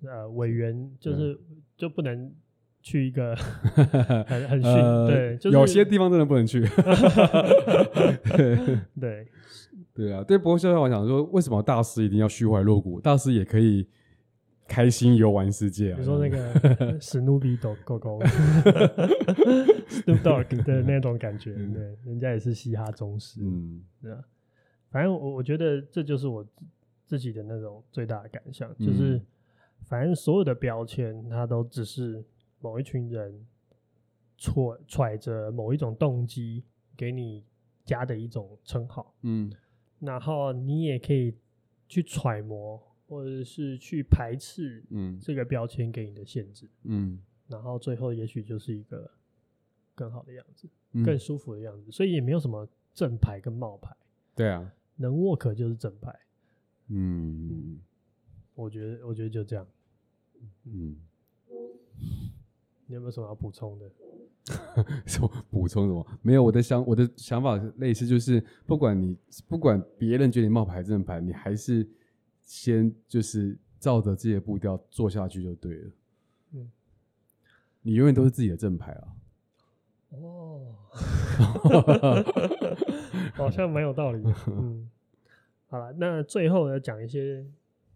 [0.04, 1.40] 呃委员就是
[1.78, 2.34] 就不能
[2.82, 3.36] 去一个
[4.28, 4.72] 很很逊？
[5.08, 6.60] 对，就是有些地方真的不能去。
[8.36, 9.28] 对对。
[10.02, 10.38] 对啊，对。
[10.38, 13.00] 不过现在我想说，为什么大师一定要虚怀若谷？
[13.00, 13.88] 大师也可以
[14.68, 15.96] 开心游玩世界啊。
[15.96, 18.20] 比如说那个 史努比狗狗狗，
[19.90, 24.20] Snoop Dogg 的 那种感觉，嗯、对，人家也是嘻哈宗师，嗯，对啊。
[24.90, 26.44] 反正我我觉得这就是我
[27.06, 29.22] 自己的那种最大的感想，就是
[29.84, 32.24] 反正所有的标签，它都只是
[32.60, 33.46] 某一群人
[34.38, 36.64] 揣揣着某一种动机
[36.98, 37.44] 给你
[37.86, 39.52] 加的一种称号，嗯。
[40.02, 41.34] 然后你也可以
[41.88, 49.10] 去揣摩，或者是去排斥，嗯，这个标签给你的限制，嗯，然后最后也许就是一个
[49.94, 53.96] 更好的样子，嗯、更舒服的样子，所以也没有什么正牌跟冒牌，
[54.36, 56.20] 对啊，能 work 就是正牌，
[56.88, 57.82] 嗯，嗯，
[58.56, 59.68] 我觉得我觉得就这样，
[60.64, 60.98] 嗯，
[62.88, 63.92] 你有没有什么要补充的？
[65.06, 66.08] 什么补充什么？
[66.24, 69.16] 没有，我的想我的想法类似，就是不管你
[69.48, 71.88] 不管别人觉得你冒牌正牌，你还是
[72.42, 75.92] 先就是照着自己的步调做下去就对了。
[76.54, 76.72] 嗯，
[77.84, 79.08] 你永远都是自己的正牌啊。
[80.10, 80.76] 哦，
[83.36, 84.34] 好像蛮有道理的。
[84.48, 84.90] 嗯，
[85.68, 87.46] 好了，那最后要讲一些，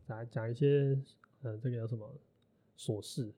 [0.07, 0.95] 来讲一些，
[1.41, 2.07] 呃，这个叫什么
[2.77, 3.33] 琐事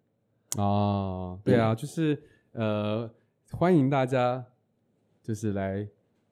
[0.58, 1.40] 啊？
[1.46, 2.22] 对啊，就是。
[2.58, 3.08] 呃，
[3.52, 4.44] 欢迎大家
[5.22, 5.88] 就是来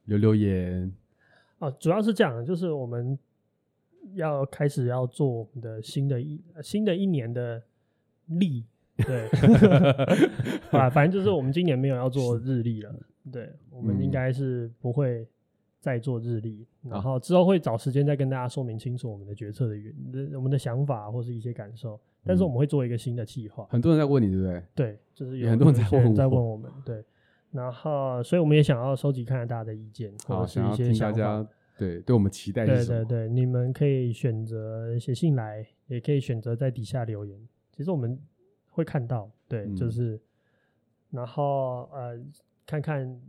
[0.06, 0.92] 留留言。
[1.60, 3.18] 哦，主要是这样，就是我们
[4.16, 7.62] 要开始要做我们的新的一新的一年的
[8.26, 8.66] 历，
[8.98, 9.28] 对，
[10.74, 12.92] 啊，反正就是我们今年没有要做日历了，
[13.32, 15.28] 对，我们应该是不会
[15.80, 19.94] 再做日历，嗯，然后之后会找时间再跟大家说明清楚我们的决策的原
[20.34, 22.00] 我们的想法或是一些感受。
[22.26, 24.64] 但是我们会做一个新的计划，很多人在问你，对不对？
[24.74, 27.04] 对，就是有很多人在问在问我们，对。
[27.52, 31.48] 然后，所以我们也想要收集看看大家的意见，或者是一些想法，
[31.78, 32.66] 对，对我们期待。
[32.66, 37.40] 对对对，你们可以选择写信来，也可以选择在底下留言。
[37.72, 38.20] 其实我们
[38.70, 40.20] 会看到，对，就是
[41.12, 42.20] 然后呃，
[42.66, 43.22] 看看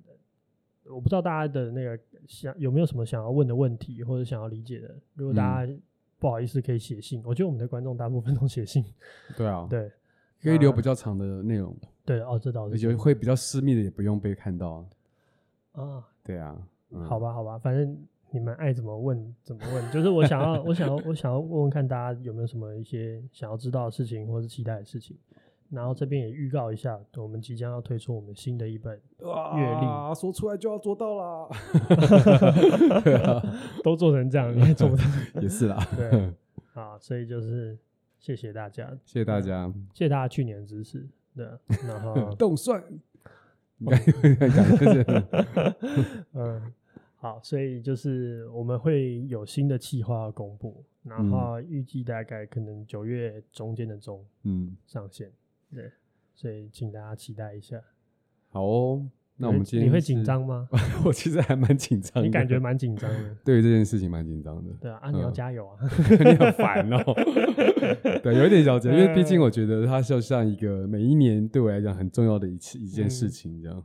[0.90, 5.72] 我不知道大家的那个想有没有什么想要问的问题或者想要理解的，如果大家
[6.18, 8.84] 不好意思可以写信，嗯、我觉得我们的观众大部分都写信。
[9.36, 9.90] 对啊， 对，
[10.42, 11.76] 可以留比较长的内容。
[12.04, 15.82] 对哦，这倒是，就会比较私密的也不用被看到啊。
[15.82, 16.56] 啊，对啊，
[16.90, 17.96] 嗯、好吧，好吧，反正。
[18.32, 25.16] 你们爱怎么问怎么问，就是我想要，我想要，我想要问问看大家有没有什么一些想要知道的事情，或是期待的事情。
[25.70, 31.48] 然后这边也预告一下，我们即将要推出我们新的一本月历，啊，说出来就要做到啦。
[33.82, 35.02] 都做成这样，你也做不到？
[35.42, 35.76] 也是啦。
[35.96, 36.32] 对，
[36.74, 37.78] 啊，所以就是
[38.18, 41.06] 谢谢大家，谢谢大家，谢谢大家去年的支持。
[41.34, 41.46] 对，
[41.86, 42.82] 然后动算，
[43.78, 43.88] 应
[44.38, 45.04] 该讲就是，
[46.34, 46.72] 嗯。
[47.18, 55.32] 好，所以就是我们会有新的计划要公布，然后预计大概可能九月中间的中，嗯，上线，
[55.76, 55.92] 对，
[56.34, 57.78] 所以请大家期待一下。
[58.48, 59.06] 好哦，
[59.36, 60.66] 那我们今天你会紧张吗？
[61.04, 64.72] 我其实还蛮紧张，你感觉蛮紧张的，对于这件事情蛮紧张的。
[64.80, 65.76] 对啊，啊，你要加油啊！
[66.08, 66.98] 你很烦哦，
[68.22, 73.84] 对，有一点小紧张，因为毕竟我觉得它就像一个每一年对我来讲很重要的一次一件事情这样。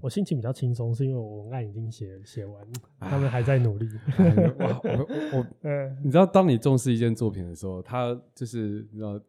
[0.00, 2.64] 我心情比较轻松，是因为我文案已经写写完，
[3.00, 3.88] 他们还在努力。
[4.60, 5.46] 哇，我我，
[6.04, 9.20] 你知道，当你重视一件作品的时候，它就是你知道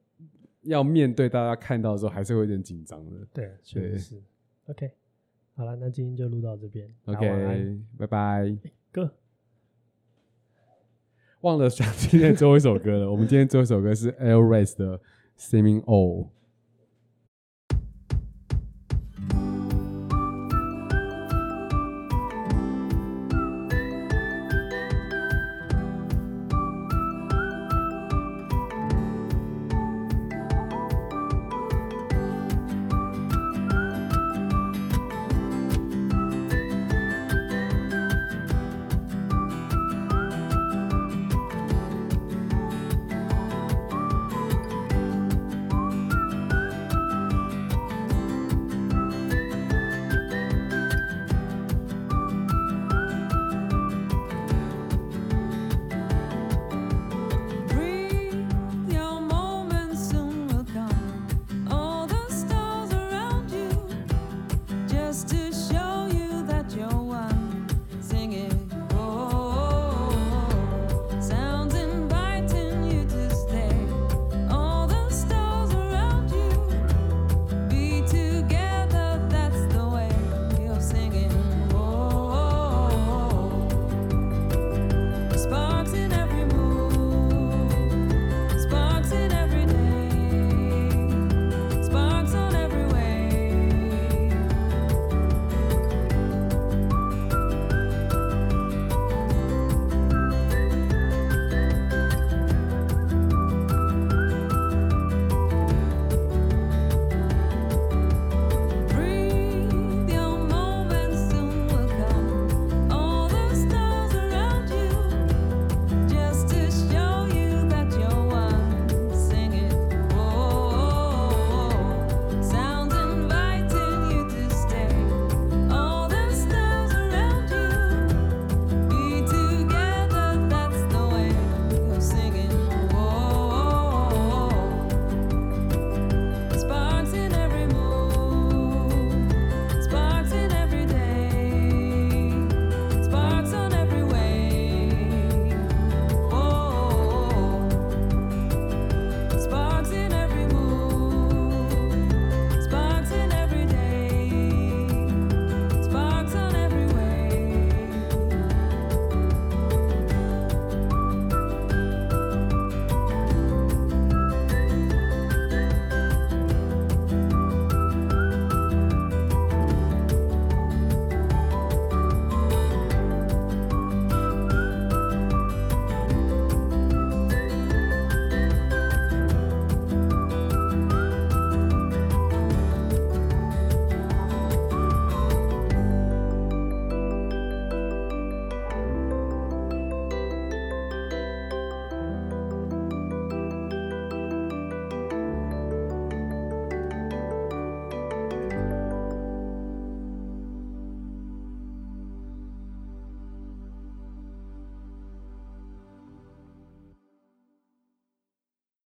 [0.63, 3.27] 要面对大家看到的时候，还是会有点紧张的。
[3.33, 4.21] 对，确实是。
[4.67, 4.91] OK，
[5.55, 6.93] 好了，那今天就录到这边。
[7.05, 8.55] OK，拜拜。
[8.91, 9.13] 哥，
[11.41, 13.11] 忘了讲 今天最后一首歌了。
[13.11, 14.99] 我们今天最后一首歌是 L Race 的
[15.37, 16.29] Seeming All。